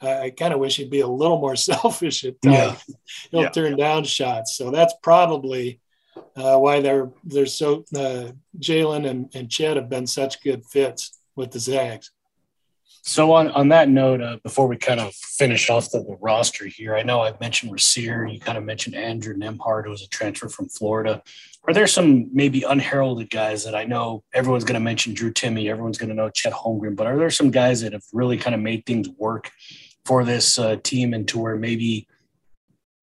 Uh, 0.01 0.20
I 0.22 0.31
kind 0.31 0.53
of 0.53 0.61
wish 0.61 0.77
he'd 0.77 0.90
be 0.90 1.01
a 1.01 1.09
little 1.09 1.38
more 1.38 1.57
selfish 1.70 2.25
at 2.25 2.40
times. 2.42 2.85
Yeah. 2.88 2.94
He'll 3.31 3.42
yeah. 3.42 3.49
turn 3.51 3.77
down 3.77 4.05
shots. 4.05 4.57
So 4.57 4.70
that's 4.70 4.94
probably 5.03 5.81
uh, 6.37 6.59
why 6.59 6.81
they're 6.81 7.11
they're 7.25 7.46
so 7.46 7.85
uh, 7.94 8.33
Jalen 8.59 9.09
and, 9.09 9.31
and 9.35 9.51
Chet 9.51 9.77
have 9.77 9.88
been 9.88 10.07
such 10.07 10.42
good 10.42 10.64
fits 10.66 11.18
with 11.35 11.51
the 11.51 11.61
Zags. 11.61 12.11
So 13.03 13.33
on, 13.33 13.53
on 13.53 13.68
that 13.68 13.88
note, 13.88 14.20
uh, 14.20 14.38
before 14.42 14.66
we 14.66 14.77
kind 14.77 14.99
of 14.99 15.14
finish 15.14 15.70
off 15.70 15.92
the, 15.92 16.01
the, 16.01 16.16
roster 16.20 16.66
here, 16.66 16.96
I 16.96 17.05
know 17.05 17.20
I've 17.20 17.38
mentioned 17.40 17.72
Rasir. 17.72 18.33
You 18.33 18.40
kind 18.40 18.59
of 18.59 18.64
mentioned 18.64 18.96
Andrew 18.96 19.37
Nembhard, 19.37 19.85
who 19.85 19.90
was 19.90 20.03
a 20.03 20.09
transfer 20.09 20.49
from 20.49 20.68
Florida. 20.68 21.22
Are 21.66 21.74
there 21.74 21.87
some 21.87 22.29
maybe 22.33 22.62
unheralded 22.62 23.29
guys 23.29 23.64
that 23.64 23.74
I 23.74 23.85
know 23.85 24.22
everyone's 24.33 24.64
going 24.64 24.74
to 24.74 24.81
mention 24.81 25.14
Drew 25.14 25.33
Timme, 25.33 25.68
everyone's 25.68 25.98
going 25.98 26.11
to 26.11 26.14
know 26.14 26.31
Chet 26.31 26.52
Holmgren, 26.52 26.94
but 26.94 27.09
are 27.09 27.18
there 27.18 27.31
some 27.31 27.50
guys 27.50 27.81
that 27.81 27.92
have 27.92 28.05
really 28.12 28.37
kind 28.37 28.55
of 28.55 28.61
made 28.61 28.87
things 28.87 29.09
work 29.09 29.50
for 30.05 30.24
this 30.24 30.59
uh, 30.59 30.76
team 30.83 31.12
and 31.12 31.26
to 31.29 31.38
where 31.38 31.57
maybe 31.57 32.07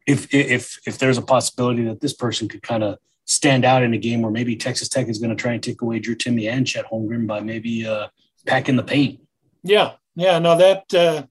if 0.08 0.34
if 0.34 0.80
if 0.88 0.97
there's 0.97 1.17
a 1.17 1.21
possibility 1.21 1.84
that 1.84 1.99
this 1.99 2.13
person 2.13 2.47
could 2.47 2.62
kind 2.62 2.84
of 2.84 2.97
stand 3.26 3.65
out 3.65 3.84
in 3.84 3.93
a 3.93 3.97
game 3.97 4.21
where 4.21 4.32
maybe 4.32 4.56
Texas 4.56 4.89
Tech 4.89 5.08
is 5.08 5.19
going 5.19 5.36
to 5.36 5.41
try 5.41 5.54
and 5.54 5.63
take 5.63 5.82
away 5.82 5.99
Drew 5.99 6.15
Timme 6.15 6.49
and 6.49 6.65
Chet 6.65 6.86
Holmgren 6.89 7.28
by 7.28 7.41
maybe 7.41 7.86
uh, 7.86 8.08
packing 8.45 8.76
the 8.76 8.84
paint? 8.84 9.19
Yeah, 9.63 9.93
yeah, 10.15 10.39
no, 10.39 10.58
that 10.58 10.93
uh, 10.93 11.23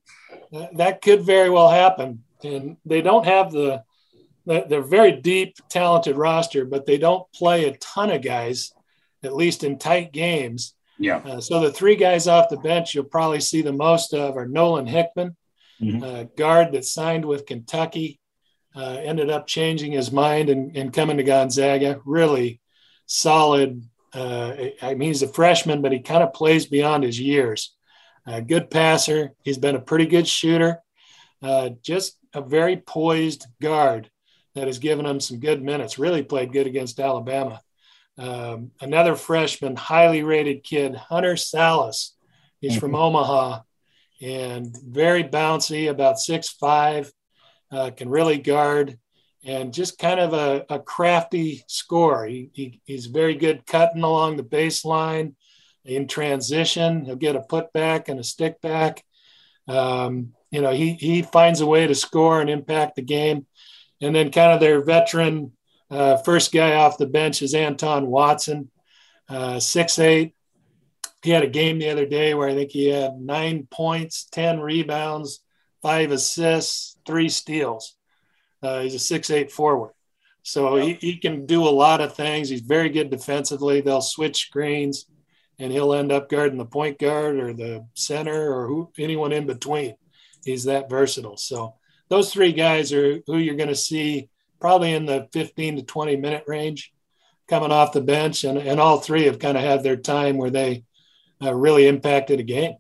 that 0.75 1.01
could 1.01 1.23
very 1.23 1.51
well 1.51 1.71
happen, 1.71 2.25
and 2.45 2.77
they 2.85 3.01
don't 3.01 3.27
have 3.27 3.53
the 3.53 3.85
they're 4.45 4.81
a 4.81 4.85
very 4.85 5.13
deep, 5.13 5.57
talented 5.69 6.17
roster, 6.17 6.65
but 6.65 6.87
they 6.87 6.99
don't 6.99 7.31
play 7.33 7.67
a 7.67 7.77
ton 7.77 8.11
of 8.11 8.23
guys, 8.23 8.73
at 9.23 9.37
least 9.37 9.65
in 9.65 9.79
tight 9.79 10.13
games. 10.13 10.75
Yeah. 10.99 11.19
Uh, 11.19 11.41
so 11.41 11.61
the 11.61 11.73
three 11.73 11.97
guys 11.97 12.29
off 12.29 12.49
the 12.49 12.57
bench 12.57 12.95
you'll 12.95 13.05
probably 13.05 13.41
see 13.41 13.63
the 13.63 13.73
most 13.73 14.15
of 14.15 14.37
are 14.37 14.47
Nolan 14.47 14.87
Hickman, 14.87 15.37
mm-hmm. 15.81 16.03
uh, 16.03 16.25
guard 16.37 16.73
that 16.73 16.85
signed 16.85 17.25
with 17.25 17.47
Kentucky, 17.47 18.21
uh, 18.75 18.99
ended 19.03 19.31
up 19.31 19.47
changing 19.47 19.93
his 19.93 20.13
mind 20.13 20.49
and, 20.49 20.77
and 20.77 20.93
coming 20.93 21.17
to 21.17 21.25
Gonzaga. 21.25 22.01
Really 22.05 22.61
solid. 23.07 23.83
Uh, 24.15 24.55
I 24.81 24.95
mean, 24.95 25.09
he's 25.09 25.23
a 25.23 25.29
freshman, 25.29 25.83
but 25.83 25.93
he 25.93 26.01
kind 26.01 26.23
of 26.23 26.35
plays 26.35 26.67
beyond 26.67 27.05
his 27.05 27.19
years. 27.19 27.75
A 28.27 28.41
good 28.41 28.71
passer. 28.71 29.33
He's 29.43 29.59
been 29.59 29.75
a 29.75 29.81
pretty 29.81 30.07
good 30.07 30.29
shooter. 30.29 30.79
Uh, 31.43 31.71
just 31.83 32.17
a 32.35 32.41
very 32.41 32.77
poised 32.77 33.47
guard 33.61 34.11
that 34.55 34.67
has 34.67 34.79
given 34.79 35.07
him 35.07 35.21
some 35.21 35.39
good 35.39 35.63
minutes. 35.63 35.99
Really 35.99 36.23
played 36.23 36.53
good 36.53 36.67
against 36.67 37.01
Alabama. 37.01 37.61
Um, 38.19 38.73
another 38.81 39.17
freshman, 39.17 39.77
highly 39.77 40.23
rated 40.23 40.63
kid, 40.63 40.95
Hunter 40.95 41.35
Sallis. 41.35 42.11
He's 42.61 42.77
from 42.77 42.93
mm-hmm. 42.93 43.17
Omaha 43.17 43.61
and 44.21 44.77
very 44.87 45.25
bouncy, 45.25 45.91
about 45.91 46.19
six 46.19 46.49
five, 46.49 47.13
uh, 47.73 47.91
can 47.91 48.09
really 48.09 48.39
guard, 48.39 48.99
and 49.45 49.75
just 49.75 49.99
kind 49.99 50.21
of 50.21 50.33
a, 50.33 50.65
a 50.71 50.79
crafty 50.79 51.65
scorer. 51.67 52.27
He, 52.27 52.51
he, 52.53 52.81
he's 52.85 53.07
very 53.07 53.35
good 53.35 53.67
cutting 53.67 54.05
along 54.05 54.37
the 54.37 54.45
baseline 54.45 55.35
in 55.85 56.07
transition. 56.07 57.05
He'll 57.05 57.17
get 57.17 57.35
a 57.35 57.41
putback 57.41 58.09
and 58.09 58.21
a 58.21 58.25
stick 58.25 58.61
back. 58.61 59.03
Um, 59.67 60.35
you 60.53 60.61
know, 60.61 60.73
he, 60.73 60.93
he 60.93 61.23
finds 61.23 61.61
a 61.61 61.67
way 61.67 61.87
to 61.87 61.95
score 61.95 62.41
and 62.41 62.49
impact 62.49 62.95
the 62.97 63.03
game. 63.03 63.47
And 64.03 64.15
then, 64.15 64.31
kind 64.31 64.53
of 64.53 64.61
their 64.61 64.85
veteran 64.85 65.53
uh, 65.91 66.17
first 66.19 66.53
guy 66.53 66.75
off 66.75 66.99
the 66.99 67.07
bench 67.07 67.41
is 67.41 67.55
Anton 67.55 68.07
Watson, 68.07 68.71
uh, 69.29 69.61
six 69.61 69.99
eight. 69.99 70.35
He 71.23 71.31
had 71.31 71.45
a 71.45 71.49
game 71.49 71.79
the 71.79 71.91
other 71.91 72.07
day 72.07 72.35
where 72.35 72.49
I 72.49 72.55
think 72.55 72.73
he 72.73 72.89
had 72.89 73.21
nine 73.21 73.69
points, 73.71 74.27
10 74.33 74.59
rebounds, 74.59 75.41
five 75.81 76.11
assists, 76.11 76.97
three 77.07 77.29
steals. 77.29 77.95
Uh, 78.63 78.81
he's 78.81 78.95
a 78.95 78.99
six 78.99 79.31
eight 79.31 79.53
forward. 79.53 79.93
So 80.43 80.77
he, 80.77 80.95
he 80.95 81.17
can 81.19 81.47
do 81.47 81.63
a 81.63 81.71
lot 81.71 82.01
of 82.01 82.15
things. 82.15 82.49
He's 82.49 82.63
very 82.63 82.89
good 82.89 83.11
defensively. 83.11 83.81
They'll 83.81 84.01
switch 84.01 84.47
screens 84.47 85.07
and 85.59 85.73
he'll 85.73 85.95
end 85.95 86.11
up 86.11 86.29
guarding 86.29 86.59
the 86.59 86.65
point 86.65 86.99
guard 86.99 87.39
or 87.39 87.53
the 87.53 87.87
center 87.95 88.53
or 88.53 88.67
who, 88.67 88.91
anyone 88.99 89.33
in 89.33 89.47
between. 89.47 89.95
He's 90.45 90.65
that 90.65 90.91
versatile. 90.91 91.37
So 91.37 91.77
those 92.13 92.31
three 92.31 92.53
guys 92.53 92.93
are 92.93 93.23
who 93.27 93.39
you're 93.39 93.55
going 93.57 93.71
to 93.71 93.75
see 93.75 94.29
probably 94.61 94.93
in 94.93 95.07
the 95.07 95.27
15 95.33 95.77
to 95.77 95.83
20 95.83 96.17
minute 96.17 96.45
range 96.47 96.93
coming 97.49 97.73
off 97.73 97.95
the 97.95 98.03
bench. 98.03 98.45
And, 98.45 98.59
and 98.59 98.79
all 98.79 98.99
three 98.99 99.25
have 99.25 99.39
kind 99.39 99.57
of 99.57 99.65
had 99.65 99.83
their 99.83 99.97
time 99.97 100.37
where 100.37 100.51
they 100.51 100.85
uh, 101.43 101.55
really 101.55 101.89
impacted 101.89 102.39
a 102.39 102.43
game. 102.43 102.75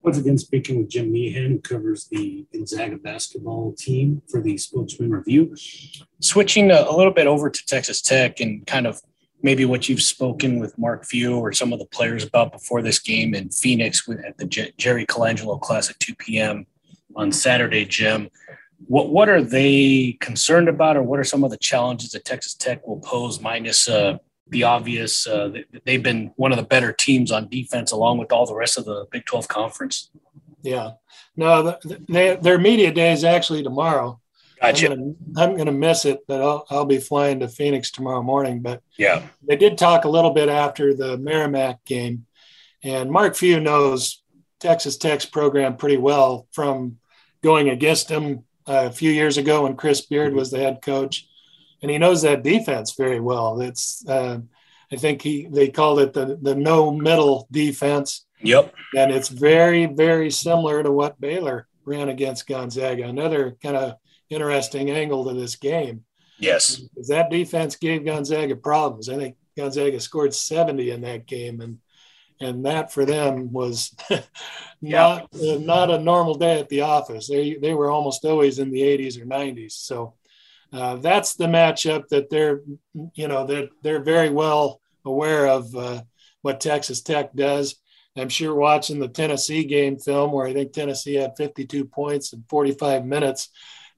Once 0.00 0.16
again, 0.16 0.38
speaking 0.38 0.78
with 0.78 0.88
Jim 0.88 1.12
Meehan, 1.12 1.50
who 1.50 1.58
covers 1.58 2.08
the 2.10 2.46
Gonzaga 2.50 2.96
basketball 2.96 3.74
team 3.78 4.22
for 4.26 4.40
the 4.40 4.56
Spokesman 4.56 5.10
Review. 5.10 5.54
Switching 6.18 6.70
a, 6.70 6.86
a 6.88 6.96
little 6.96 7.12
bit 7.12 7.26
over 7.26 7.50
to 7.50 7.66
Texas 7.66 8.00
Tech 8.00 8.40
and 8.40 8.66
kind 8.66 8.86
of 8.86 9.02
maybe 9.42 9.66
what 9.66 9.90
you've 9.90 10.00
spoken 10.00 10.58
with 10.58 10.78
Mark 10.78 11.04
Few 11.04 11.36
or 11.36 11.52
some 11.52 11.74
of 11.74 11.78
the 11.78 11.84
players 11.84 12.24
about 12.24 12.52
before 12.52 12.80
this 12.80 12.98
game 12.98 13.34
in 13.34 13.50
Phoenix 13.50 14.08
at 14.08 14.38
the 14.38 14.46
Jerry 14.78 15.04
Colangelo 15.04 15.60
class 15.60 15.90
at 15.90 16.00
2 16.00 16.14
p.m. 16.14 16.66
on 17.16 17.32
Saturday, 17.32 17.84
Jim. 17.84 18.28
What 18.86 19.10
what 19.10 19.28
are 19.28 19.42
they 19.42 20.16
concerned 20.20 20.68
about, 20.68 20.96
or 20.96 21.02
what 21.02 21.20
are 21.20 21.24
some 21.24 21.44
of 21.44 21.50
the 21.50 21.56
challenges 21.56 22.10
that 22.10 22.24
Texas 22.24 22.54
Tech 22.54 22.86
will 22.86 23.00
pose, 23.00 23.40
minus 23.40 23.88
uh, 23.88 24.18
the 24.48 24.64
obvious? 24.64 25.26
Uh, 25.26 25.62
they've 25.84 26.02
been 26.02 26.32
one 26.36 26.52
of 26.52 26.58
the 26.58 26.64
better 26.64 26.92
teams 26.92 27.30
on 27.30 27.48
defense, 27.48 27.92
along 27.92 28.18
with 28.18 28.32
all 28.32 28.46
the 28.46 28.54
rest 28.54 28.78
of 28.78 28.84
the 28.84 29.06
Big 29.10 29.24
12 29.26 29.48
conference. 29.48 30.10
Yeah, 30.62 30.92
no, 31.36 31.78
they, 32.08 32.36
their 32.36 32.58
media 32.58 32.92
day 32.92 33.12
is 33.12 33.24
actually 33.24 33.62
tomorrow. 33.62 34.20
Gotcha. 34.60 34.92
I'm 34.92 35.54
going 35.54 35.66
to 35.66 35.72
miss 35.72 36.04
it, 36.04 36.20
but 36.28 36.40
I'll, 36.40 36.64
I'll 36.70 36.84
be 36.84 36.98
flying 36.98 37.40
to 37.40 37.48
Phoenix 37.48 37.90
tomorrow 37.90 38.22
morning. 38.22 38.60
But 38.60 38.80
yeah, 38.96 39.22
they 39.46 39.56
did 39.56 39.76
talk 39.76 40.04
a 40.04 40.08
little 40.08 40.30
bit 40.30 40.48
after 40.48 40.94
the 40.94 41.18
Merrimack 41.18 41.84
game, 41.84 42.26
and 42.84 43.10
Mark 43.10 43.34
Few 43.34 43.58
knows 43.58 44.22
Texas 44.60 44.96
Tech's 44.96 45.26
program 45.26 45.76
pretty 45.76 45.96
well 45.96 46.46
from 46.52 46.98
going 47.42 47.68
against 47.68 48.08
them 48.08 48.44
a 48.66 48.90
few 48.90 49.10
years 49.10 49.38
ago 49.38 49.64
when 49.64 49.76
Chris 49.76 50.00
Beard 50.00 50.34
was 50.34 50.50
the 50.50 50.58
head 50.58 50.80
coach, 50.82 51.26
and 51.80 51.90
he 51.90 51.98
knows 51.98 52.22
that 52.22 52.42
defense 52.42 52.92
very 52.92 53.20
well. 53.20 53.60
It's 53.60 54.04
uh, 54.06 54.38
I 54.92 54.96
think 54.96 55.22
he 55.22 55.46
they 55.50 55.68
called 55.68 56.00
it 56.00 56.12
the 56.12 56.38
the 56.40 56.54
no 56.54 56.90
middle 56.90 57.48
defense. 57.50 58.26
Yep, 58.40 58.74
and 58.96 59.12
it's 59.12 59.28
very 59.28 59.86
very 59.86 60.30
similar 60.30 60.82
to 60.82 60.90
what 60.90 61.20
Baylor 61.20 61.68
ran 61.84 62.08
against 62.08 62.46
Gonzaga. 62.46 63.04
Another 63.04 63.56
kind 63.62 63.76
of 63.76 63.96
interesting 64.30 64.90
angle 64.90 65.24
to 65.26 65.34
this 65.34 65.56
game. 65.56 66.04
Yes. 66.38 66.76
Because 66.76 67.08
that 67.08 67.30
defense 67.30 67.76
gave 67.76 68.04
Gonzaga 68.04 68.56
problems. 68.56 69.08
I 69.08 69.16
think 69.16 69.36
Gonzaga 69.56 70.00
scored 70.00 70.34
70 70.34 70.90
in 70.90 71.00
that 71.02 71.26
game. 71.26 71.60
And 71.60 71.78
and 72.42 72.64
that 72.66 72.92
for 72.92 73.04
them 73.04 73.52
was 73.52 73.94
not 74.80 75.28
yeah. 75.32 75.56
not 75.58 75.90
a 75.90 75.98
normal 75.98 76.34
day 76.34 76.60
at 76.60 76.68
the 76.68 76.82
office. 76.82 77.28
They 77.28 77.54
they 77.54 77.74
were 77.74 77.90
almost 77.90 78.24
always 78.24 78.58
in 78.58 78.70
the 78.70 78.82
80s 78.82 79.20
or 79.20 79.24
90s. 79.24 79.72
So 79.72 80.14
uh, 80.72 80.96
that's 80.96 81.34
the 81.34 81.46
matchup 81.46 82.08
that 82.08 82.30
they're 82.30 82.62
you 83.14 83.28
know 83.28 83.46
they're 83.46 83.68
they're 83.82 84.02
very 84.02 84.30
well 84.30 84.80
aware 85.04 85.46
of 85.46 85.74
uh, 85.74 86.02
what 86.42 86.60
Texas 86.60 87.02
Tech 87.02 87.34
does. 87.34 87.76
I'm 88.16 88.28
sure 88.28 88.54
watching 88.54 88.98
the 88.98 89.08
Tennessee 89.08 89.64
game 89.64 89.98
film 89.98 90.32
where 90.32 90.46
I 90.46 90.52
think 90.52 90.72
Tennessee 90.72 91.14
had 91.14 91.36
52 91.36 91.86
points 91.86 92.34
in 92.34 92.44
45 92.48 93.06
minutes 93.06 93.48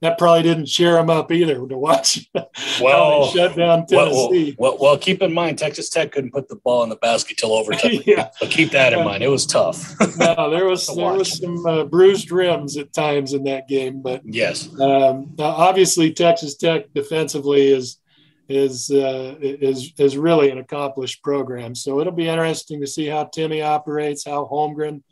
that 0.00 0.18
probably 0.18 0.42
didn't 0.42 0.66
cheer 0.66 0.94
them 0.94 1.10
up 1.10 1.32
either 1.32 1.54
to 1.54 1.78
watch. 1.78 2.28
Well, 2.80 3.28
shut 3.28 3.56
down 3.56 3.86
Tennessee. 3.86 4.54
Well, 4.58 4.72
well, 4.72 4.78
well, 4.80 4.98
keep 4.98 5.22
in 5.22 5.32
mind 5.32 5.58
Texas 5.58 5.88
Tech 5.88 6.12
couldn't 6.12 6.32
put 6.32 6.48
the 6.48 6.56
ball 6.56 6.82
in 6.82 6.88
the 6.88 6.96
basket 6.96 7.36
till 7.36 7.52
overtime. 7.52 8.02
yeah. 8.06 8.30
So 8.36 8.46
keep 8.46 8.70
that 8.72 8.92
in 8.92 9.04
mind. 9.04 9.22
It 9.22 9.28
was 9.28 9.46
tough. 9.46 9.94
no, 10.18 10.50
there 10.50 10.66
was 10.66 10.86
there 10.86 11.12
was 11.12 11.38
some 11.38 11.64
uh, 11.66 11.84
bruised 11.84 12.30
rims 12.30 12.76
at 12.76 12.92
times 12.92 13.32
in 13.32 13.44
that 13.44 13.68
game, 13.68 14.02
but 14.02 14.22
yes, 14.24 14.68
um, 14.80 15.34
obviously 15.38 16.12
Texas 16.12 16.56
Tech 16.56 16.92
defensively 16.94 17.68
is 17.68 17.98
is 18.48 18.90
uh, 18.90 19.36
is 19.40 19.92
is 19.98 20.16
really 20.16 20.50
an 20.50 20.58
accomplished 20.58 21.22
program. 21.22 21.74
So 21.74 22.00
it'll 22.00 22.12
be 22.12 22.28
interesting 22.28 22.80
to 22.80 22.86
see 22.86 23.06
how 23.06 23.24
Timme 23.24 23.64
operates, 23.64 24.24
how 24.24 24.48
Holmgren 24.50 25.02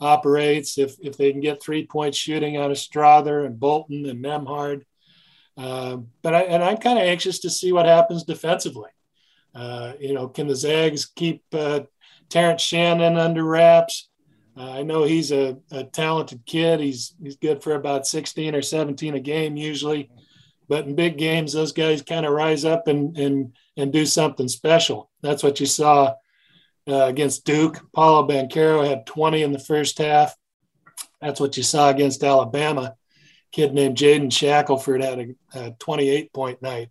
operates, 0.00 0.78
if, 0.78 0.96
if 1.00 1.16
they 1.16 1.32
can 1.32 1.40
get 1.40 1.62
three 1.62 1.86
point 1.86 2.14
shooting 2.14 2.56
out 2.56 2.70
of 2.70 2.76
Strawther 2.76 3.46
and 3.46 3.58
Bolton 3.58 4.06
and 4.06 4.24
Nembhard. 4.24 4.82
Uh, 5.56 5.98
but 6.22 6.34
I, 6.34 6.42
and 6.42 6.62
I'm 6.62 6.78
kind 6.78 6.98
of 6.98 7.04
anxious 7.04 7.40
to 7.40 7.50
see 7.50 7.72
what 7.72 7.86
happens 7.86 8.24
defensively. 8.24 8.90
Uh, 9.54 9.92
you 10.00 10.12
know, 10.12 10.28
can 10.28 10.48
the 10.48 10.56
Zags 10.56 11.06
keep 11.06 11.44
uh, 11.52 11.80
Terrence 12.28 12.62
Shannon 12.62 13.16
under 13.16 13.44
wraps? 13.44 14.08
Uh, 14.56 14.70
I 14.70 14.82
know 14.82 15.04
he's 15.04 15.32
a, 15.32 15.58
a, 15.70 15.84
talented 15.84 16.44
kid. 16.46 16.80
He's 16.80 17.14
he's 17.22 17.36
good 17.36 17.62
for 17.62 17.74
about 17.74 18.06
16 18.06 18.54
or 18.54 18.62
17 18.62 19.14
a 19.14 19.20
game 19.20 19.56
usually, 19.56 20.10
but 20.68 20.86
in 20.86 20.94
big 20.94 21.18
games, 21.18 21.52
those 21.52 21.72
guys 21.72 22.02
kind 22.02 22.24
of 22.24 22.32
rise 22.32 22.64
up 22.64 22.86
and 22.86 23.16
and 23.16 23.52
and 23.76 23.92
do 23.92 24.06
something 24.06 24.48
special. 24.48 25.10
That's 25.22 25.42
what 25.42 25.58
you 25.58 25.66
saw 25.66 26.14
uh, 26.88 27.04
against 27.04 27.44
Duke. 27.44 27.80
Paolo 27.92 28.26
Banchero 28.26 28.86
had 28.86 29.06
20 29.06 29.42
in 29.42 29.52
the 29.52 29.58
first 29.58 29.98
half. 29.98 30.36
That's 31.20 31.40
what 31.40 31.56
you 31.56 31.62
saw 31.62 31.88
against 31.90 32.22
Alabama. 32.22 32.96
Kid 33.52 33.72
named 33.72 33.96
Jaden 33.96 34.32
Shackelford 34.32 35.02
had 35.02 35.36
a, 35.54 35.66
a 35.66 35.70
28 35.78 36.32
point 36.32 36.60
night 36.60 36.90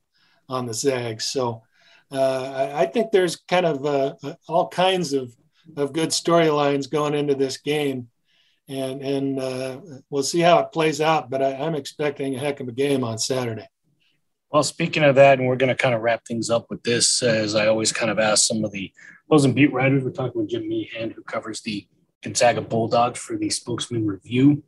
on 0.50 0.66
the 0.66 0.74
Zags. 0.74 1.26
So 1.26 1.64
uh, 2.12 2.72
I, 2.76 2.82
I, 2.82 2.86
think 2.86 3.12
there's 3.12 3.36
kind 3.36 3.66
of 3.66 3.86
uh, 3.86 4.16
uh, 4.24 4.34
all 4.48 4.68
kinds 4.70 5.14
of, 5.14 5.36
of 5.76 5.94
good 5.94 6.10
storylines 6.10 6.90
going 6.90 7.16
into 7.16 7.36
this 7.36 7.58
game. 7.58 8.10
And, 8.70 9.02
and 9.02 9.40
uh, 9.40 9.80
we'll 10.10 10.24
see 10.24 10.40
how 10.40 10.60
it 10.60 10.72
plays 10.72 11.02
out, 11.02 11.30
but 11.30 11.42
I, 11.42 11.56
I'm 11.56 11.76
expecting 11.76 12.36
a 12.36 12.40
heck 12.40 12.62
of 12.62 12.70
a 12.70 12.72
game 12.72 13.04
on 13.04 13.18
Saturday. 13.18 13.68
Well, 14.54 14.62
speaking 14.62 15.04
of 15.04 15.16
that, 15.16 15.40
and 15.40 15.48
we're 15.48 15.56
going 15.56 15.76
to 15.76 15.82
kind 15.82 15.96
of 15.96 16.02
wrap 16.02 16.28
things 16.28 16.52
up 16.52 16.68
with 16.70 16.84
this, 16.84 17.24
as 17.24 17.56
I 17.56 17.66
always 17.66 17.92
kind 17.92 18.12
of 18.12 18.20
ask 18.20 18.46
some 18.46 18.64
of 18.64 18.72
the 18.72 18.92
opposing 19.26 19.54
beat 19.54 19.74
writers. 19.74 20.04
We're 20.04 20.12
talking 20.12 20.40
with 20.40 20.52
Jim 20.52 20.70
Meehan, 20.70 21.10
who 21.10 21.24
covers 21.24 21.62
the 21.62 21.88
Gonzaga 22.22 22.62
Bulldogs 22.62 23.20
for 23.20 23.36
the 23.36 23.50
Spokesman 23.50 24.06
Review, 24.06 24.62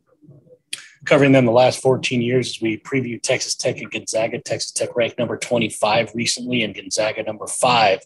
covering 1.04 1.30
them 1.30 1.46
the 1.46 1.52
last 1.52 1.80
14 1.80 2.20
years 2.20 2.48
as 2.48 2.60
we 2.60 2.78
preview 2.78 3.22
Texas 3.22 3.54
Tech 3.54 3.78
and 3.78 3.88
Gonzaga. 3.88 4.40
Texas 4.40 4.72
Tech 4.72 4.96
ranked 4.96 5.20
number 5.20 5.36
25 5.36 6.10
recently, 6.16 6.64
and 6.64 6.74
Gonzaga 6.74 7.22
number 7.22 7.46
five 7.46 8.00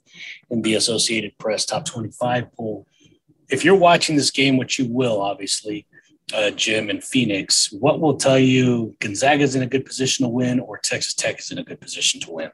in 0.51 0.61
the 0.61 0.75
Associated 0.75 1.39
Press 1.39 1.65
top 1.65 1.87
25 1.87 2.53
poll. 2.53 2.87
If 3.49 3.65
you're 3.65 3.75
watching 3.75 4.17
this 4.17 4.31
game, 4.31 4.59
which 4.59 4.79
you 4.79 4.87
will, 4.87 5.23
obviously, 5.23 5.87
uh, 6.35 6.51
Jim 6.51 6.91
in 6.91 7.01
Phoenix, 7.01 7.73
what 7.73 8.01
will 8.01 8.17
tell 8.17 8.39
you 8.39 8.97
Gonzaga 9.01 9.43
is 9.43 9.55
in 9.55 9.63
a 9.63 9.67
good 9.67 9.85
position 9.85 10.25
to 10.25 10.29
win 10.29 10.61
or 10.61 10.79
Texas 10.79 11.15
Tech 11.15 11.39
is 11.39 11.51
in 11.51 11.59
a 11.59 11.65
good 11.65 11.81
position 11.81 12.21
to 12.21 12.31
win? 12.31 12.51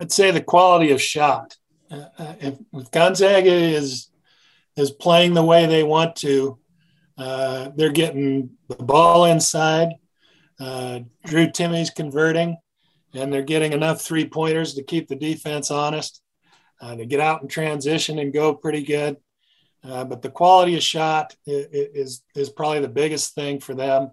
I'd 0.00 0.12
say 0.12 0.30
the 0.30 0.42
quality 0.42 0.90
of 0.90 1.00
shot. 1.00 1.56
Uh, 1.90 2.06
uh, 2.18 2.34
if, 2.40 2.54
if, 2.72 2.90
Gonzaga 2.90 3.52
is 3.52 4.08
is 4.76 4.90
playing 4.90 5.34
the 5.34 5.44
way 5.44 5.66
they 5.66 5.84
want 5.84 6.16
to, 6.16 6.58
uh, 7.16 7.70
they're 7.76 7.92
getting 7.92 8.50
the 8.68 8.76
ball 8.76 9.24
inside. 9.26 9.94
Uh, 10.58 11.00
Drew 11.24 11.50
Timme's 11.50 11.90
converting, 11.90 12.56
and 13.12 13.32
they're 13.32 13.42
getting 13.42 13.72
enough 13.72 14.00
three 14.00 14.28
pointers 14.28 14.74
to 14.74 14.82
keep 14.82 15.08
the 15.08 15.16
defense 15.16 15.70
honest. 15.70 16.22
Uh, 16.80 16.96
they 16.96 17.06
get 17.06 17.20
out 17.20 17.42
in 17.42 17.48
transition 17.48 18.18
and 18.18 18.32
go 18.32 18.54
pretty 18.54 18.82
good. 18.82 19.16
Uh, 19.84 20.04
but 20.04 20.22
the 20.22 20.30
quality 20.30 20.76
of 20.76 20.82
shot 20.82 21.36
is, 21.46 22.22
is 22.34 22.50
probably 22.50 22.80
the 22.80 22.88
biggest 22.88 23.34
thing 23.34 23.60
for 23.60 23.74
them. 23.74 24.10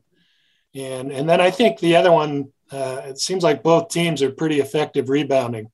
And, 0.76 1.12
and 1.12 1.30
then 1.30 1.42
I 1.42 1.52
think 1.52 1.80
the 1.80 1.96
other 1.96 2.12
one, 2.12 2.52
uh, 2.72 3.02
it 3.06 3.20
seems 3.20 3.44
like 3.44 3.64
both 3.64 3.90
teams 3.90 4.22
are 4.22 4.32
pretty 4.32 4.60
effective 4.60 5.10
rebounding. 5.10 5.72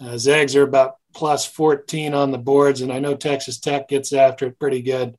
Uh, 0.00 0.16
Zags 0.16 0.56
are 0.56 0.62
about 0.62 0.96
plus 1.14 1.44
14 1.44 2.14
on 2.14 2.30
the 2.30 2.38
boards, 2.38 2.80
and 2.80 2.92
I 2.92 2.98
know 2.98 3.14
Texas 3.14 3.58
Tech 3.58 3.88
gets 3.88 4.12
after 4.12 4.46
it 4.46 4.58
pretty 4.58 4.82
good. 4.82 5.16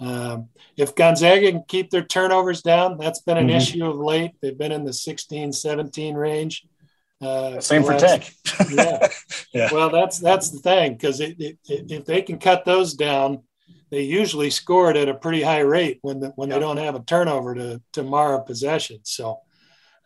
Um, 0.00 0.48
if 0.76 0.94
Gonzaga 0.94 1.50
can 1.50 1.64
keep 1.66 1.90
their 1.90 2.04
turnovers 2.04 2.62
down, 2.62 2.98
that's 2.98 3.20
been 3.20 3.36
an 3.36 3.48
mm-hmm. 3.48 3.56
issue 3.56 3.84
of 3.84 3.96
late. 3.96 4.32
They've 4.40 4.56
been 4.56 4.72
in 4.72 4.84
the 4.84 4.92
16, 4.92 5.52
17 5.52 6.14
range. 6.14 6.66
Uh, 7.20 7.60
Same 7.60 7.82
for 7.82 7.98
Tech. 7.98 8.30
yeah. 8.70 9.08
yeah. 9.52 9.68
Well, 9.72 9.90
that's 9.90 10.18
that's 10.18 10.50
the 10.50 10.58
thing 10.58 10.92
because 10.92 11.20
if 11.20 12.04
they 12.04 12.22
can 12.22 12.38
cut 12.38 12.64
those 12.64 12.94
down, 12.94 13.42
they 13.90 14.02
usually 14.02 14.50
score 14.50 14.90
it 14.90 14.96
at 14.96 15.08
a 15.08 15.14
pretty 15.14 15.42
high 15.42 15.60
rate 15.60 15.98
when 16.02 16.20
the, 16.20 16.28
when 16.36 16.48
they 16.48 16.58
don't 16.58 16.76
have 16.76 16.94
a 16.94 17.00
turnover 17.00 17.54
to 17.54 17.82
to 17.92 18.02
mar 18.02 18.36
a 18.36 18.42
possession. 18.42 19.00
So 19.02 19.40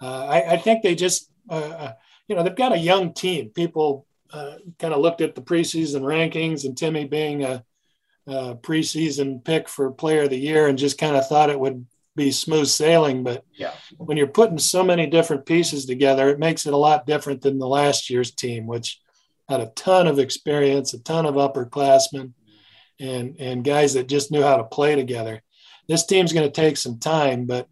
uh, 0.01 0.27
I, 0.27 0.53
I, 0.53 0.57
think 0.57 0.83
they 0.83 0.95
just 0.95 1.31
uh, 1.51 1.55
uh 1.55 1.93
you 2.29 2.35
know 2.35 2.43
they've 2.43 2.57
got 2.57 2.73
a 2.73 2.79
young 2.79 3.13
team. 3.13 3.51
People 3.51 4.07
uh, 4.33 4.57
kind 4.79 4.95
of 4.95 5.01
looked 5.01 5.21
at 5.21 5.35
the 5.35 5.43
preseason 5.43 6.03
rankings 6.03 6.65
and 6.65 6.75
Timme 6.75 7.11
being 7.11 7.45
a, 7.45 7.63
a, 8.27 8.55
preseason 8.55 9.45
pick 9.45 9.69
for 9.69 9.91
player 9.91 10.23
of 10.23 10.31
the 10.31 10.39
year 10.39 10.67
and 10.67 10.79
just 10.79 10.97
kind 10.97 11.17
of 11.17 11.29
thought 11.29 11.51
it 11.51 11.61
would 11.61 11.87
be 12.17 12.31
smooth 12.31 12.67
sailing. 12.67 13.23
But 13.23 13.45
yeah. 13.55 13.73
when 13.97 14.17
you're 14.17 14.27
putting 14.27 14.59
so 14.59 14.83
many 14.83 15.07
different 15.07 15.47
pieces 15.47 15.87
together, 15.87 16.29
it 16.29 16.39
makes 16.39 16.67
it 16.67 16.73
a 16.73 16.79
lot 16.79 17.07
different 17.07 17.43
than 17.43 17.59
the 17.59 17.69
last 17.69 18.11
year's 18.11 18.31
team, 18.31 18.67
which 18.67 19.01
had 19.49 19.61
a 19.61 19.73
ton 19.75 20.07
of 20.07 20.19
experience, 20.19 20.95
a 20.95 20.99
ton 21.01 21.27
of 21.27 21.35
upperclassmen, 21.35 22.33
and 23.01 23.37
and 23.39 23.65
guys 23.65 23.95
that 23.95 24.09
just 24.09 24.31
knew 24.31 24.43
how 24.43 24.57
to 24.57 24.65
play 24.65 24.95
together. 24.95 25.43
This 25.89 26.07
team's 26.07 26.33
going 26.33 26.47
to 26.47 26.61
take 26.61 26.77
some 26.77 26.99
time, 26.99 27.47
but 27.47 27.69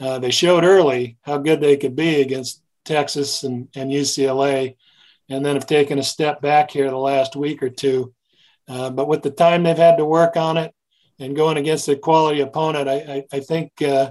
uh, 0.00 0.18
they 0.18 0.30
showed 0.30 0.64
early 0.64 1.18
how 1.22 1.38
good 1.38 1.60
they 1.60 1.76
could 1.76 1.94
be 1.94 2.20
against 2.20 2.60
Texas 2.84 3.44
and, 3.44 3.68
and 3.76 3.90
UCLA 3.90 4.76
and 5.28 5.46
then 5.46 5.54
have 5.54 5.66
taken 5.66 5.98
a 5.98 6.02
step 6.02 6.42
back 6.42 6.70
here 6.70 6.90
the 6.90 6.96
last 6.96 7.36
week 7.36 7.62
or 7.62 7.70
two. 7.70 8.12
Uh, 8.68 8.90
but 8.90 9.06
with 9.06 9.22
the 9.22 9.30
time 9.30 9.62
they've 9.62 9.76
had 9.76 9.98
to 9.98 10.04
work 10.04 10.36
on 10.36 10.56
it 10.56 10.74
and 11.22 11.36
going 11.36 11.56
against 11.56 11.88
a 11.88 11.96
quality 11.96 12.40
opponent, 12.40 12.88
I, 12.88 12.94
I, 12.94 13.24
I 13.32 13.40
think 13.40 13.80
uh, 13.80 14.10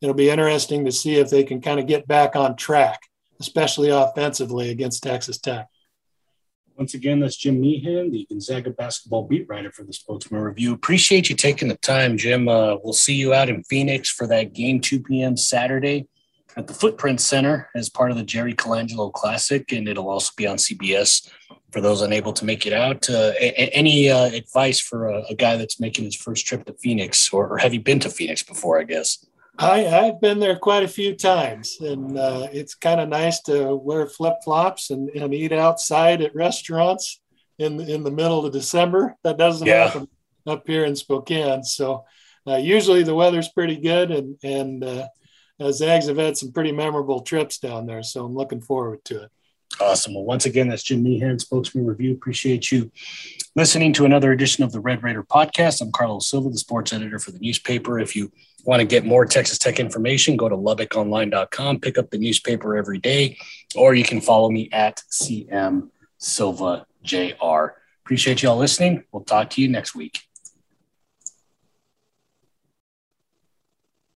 it'll 0.00 0.14
be 0.14 0.30
interesting 0.30 0.84
to 0.84 0.92
see 0.92 1.16
if 1.16 1.30
they 1.30 1.44
can 1.44 1.60
kind 1.60 1.78
of 1.78 1.86
get 1.86 2.08
back 2.08 2.34
on 2.34 2.56
track, 2.56 3.00
especially 3.40 3.90
offensively 3.90 4.70
against 4.70 5.02
Texas 5.02 5.38
Tech. 5.38 5.68
Once 6.76 6.94
again, 6.94 7.20
that's 7.20 7.36
Jim 7.36 7.60
Meehan, 7.60 8.10
the 8.10 8.26
Gonzaga 8.28 8.70
basketball 8.70 9.26
beat 9.26 9.46
writer 9.48 9.70
for 9.70 9.82
the 9.84 9.92
Spokesman 9.92 10.42
Review. 10.42 10.74
Appreciate 10.74 11.30
you 11.30 11.36
taking 11.36 11.68
the 11.68 11.76
time, 11.76 12.18
Jim. 12.18 12.48
Uh, 12.48 12.76
we'll 12.82 12.92
see 12.92 13.14
you 13.14 13.32
out 13.32 13.48
in 13.48 13.64
Phoenix 13.64 14.10
for 14.10 14.26
that 14.26 14.52
game, 14.52 14.80
2 14.80 15.00
p.m. 15.00 15.36
Saturday 15.36 16.06
at 16.56 16.66
the 16.66 16.74
Footprint 16.74 17.20
Center 17.20 17.68
as 17.74 17.88
part 17.88 18.10
of 18.10 18.16
the 18.16 18.22
Jerry 18.22 18.54
Colangelo 18.54 19.12
Classic, 19.12 19.70
and 19.72 19.88
it'll 19.88 20.08
also 20.08 20.32
be 20.36 20.46
on 20.46 20.56
CBS 20.56 21.30
for 21.70 21.80
those 21.80 22.00
unable 22.00 22.32
to 22.32 22.44
make 22.44 22.66
it 22.66 22.72
out. 22.72 23.08
Uh, 23.10 23.32
a- 23.38 23.70
any 23.74 24.08
uh, 24.08 24.26
advice 24.26 24.80
for 24.80 25.08
a, 25.08 25.22
a, 25.28 25.34
guy 25.34 25.56
that's 25.56 25.78
making 25.78 26.06
his 26.06 26.16
first 26.16 26.46
trip 26.46 26.64
to 26.64 26.72
Phoenix, 26.74 27.32
or, 27.32 27.48
or, 27.48 27.58
have 27.58 27.74
you 27.74 27.80
been 27.80 28.00
to 28.00 28.08
Phoenix 28.08 28.42
before? 28.42 28.80
I 28.80 28.84
guess. 28.84 29.26
I, 29.58 29.78
have 29.80 30.20
been 30.20 30.38
there 30.38 30.58
quite 30.58 30.82
a 30.82 30.88
few 30.88 31.14
times, 31.14 31.78
and 31.80 32.18
uh, 32.18 32.48
it's 32.52 32.74
kind 32.74 33.00
of 33.00 33.08
nice 33.08 33.40
to 33.42 33.74
wear 33.74 34.06
flip 34.06 34.36
flops 34.44 34.90
and, 34.90 35.08
and 35.10 35.32
eat 35.34 35.52
outside 35.52 36.22
at 36.22 36.34
restaurants 36.34 37.20
in 37.58 37.80
in 37.80 38.02
the 38.02 38.10
middle 38.10 38.44
of 38.44 38.52
December. 38.52 39.16
That 39.24 39.38
doesn't 39.38 39.66
yeah. 39.66 39.88
happen 39.88 40.08
up 40.46 40.66
here 40.66 40.84
in 40.84 40.96
Spokane. 40.96 41.64
So 41.64 42.04
uh, 42.46 42.56
usually 42.56 43.02
the 43.02 43.14
weather's 43.14 43.48
pretty 43.48 43.76
good, 43.76 44.10
and 44.10 44.36
and 44.42 44.84
uh, 44.84 44.88
uh, 44.88 45.06
Zags 45.70 46.06
have 46.06 46.18
had 46.18 46.36
some 46.36 46.52
pretty 46.52 46.72
memorable 46.72 47.20
trips 47.20 47.58
down 47.58 47.86
there, 47.86 48.02
so 48.02 48.24
I'm 48.24 48.34
looking 48.34 48.60
forward 48.60 49.04
to 49.06 49.22
it. 49.24 49.30
Awesome. 49.80 50.14
Well, 50.14 50.24
once 50.24 50.46
again, 50.46 50.68
that's 50.68 50.82
Jim 50.82 51.02
Meehan, 51.02 51.38
Spokesman 51.38 51.86
Review. 51.86 52.12
Appreciate 52.12 52.70
you 52.70 52.90
listening 53.56 53.92
to 53.94 54.04
another 54.04 54.32
edition 54.32 54.64
of 54.64 54.72
the 54.72 54.80
Red 54.80 55.02
Raider 55.02 55.22
podcast. 55.22 55.80
I'm 55.82 55.92
Carlos 55.92 56.30
Silva, 56.30 56.50
the 56.50 56.58
sports 56.58 56.92
editor 56.92 57.18
for 57.18 57.30
the 57.30 57.38
newspaper. 57.40 57.98
If 57.98 58.16
you 58.16 58.32
want 58.64 58.80
to 58.80 58.86
get 58.86 59.04
more 59.04 59.26
Texas 59.26 59.58
Tech 59.58 59.78
information, 59.78 60.36
go 60.36 60.48
to 60.48 60.56
LubbockOnline.com, 60.56 61.80
pick 61.80 61.98
up 61.98 62.10
the 62.10 62.18
newspaper 62.18 62.76
every 62.76 62.98
day, 62.98 63.36
or 63.74 63.94
you 63.94 64.04
can 64.04 64.20
follow 64.20 64.50
me 64.50 64.68
at 64.72 65.02
CM 65.10 65.90
Silva 66.18 66.86
JR. 67.02 67.74
Appreciate 68.04 68.42
you 68.42 68.48
all 68.48 68.56
listening. 68.56 69.04
We'll 69.12 69.24
talk 69.24 69.50
to 69.50 69.60
you 69.60 69.68
next 69.68 69.94
week. 69.94 70.25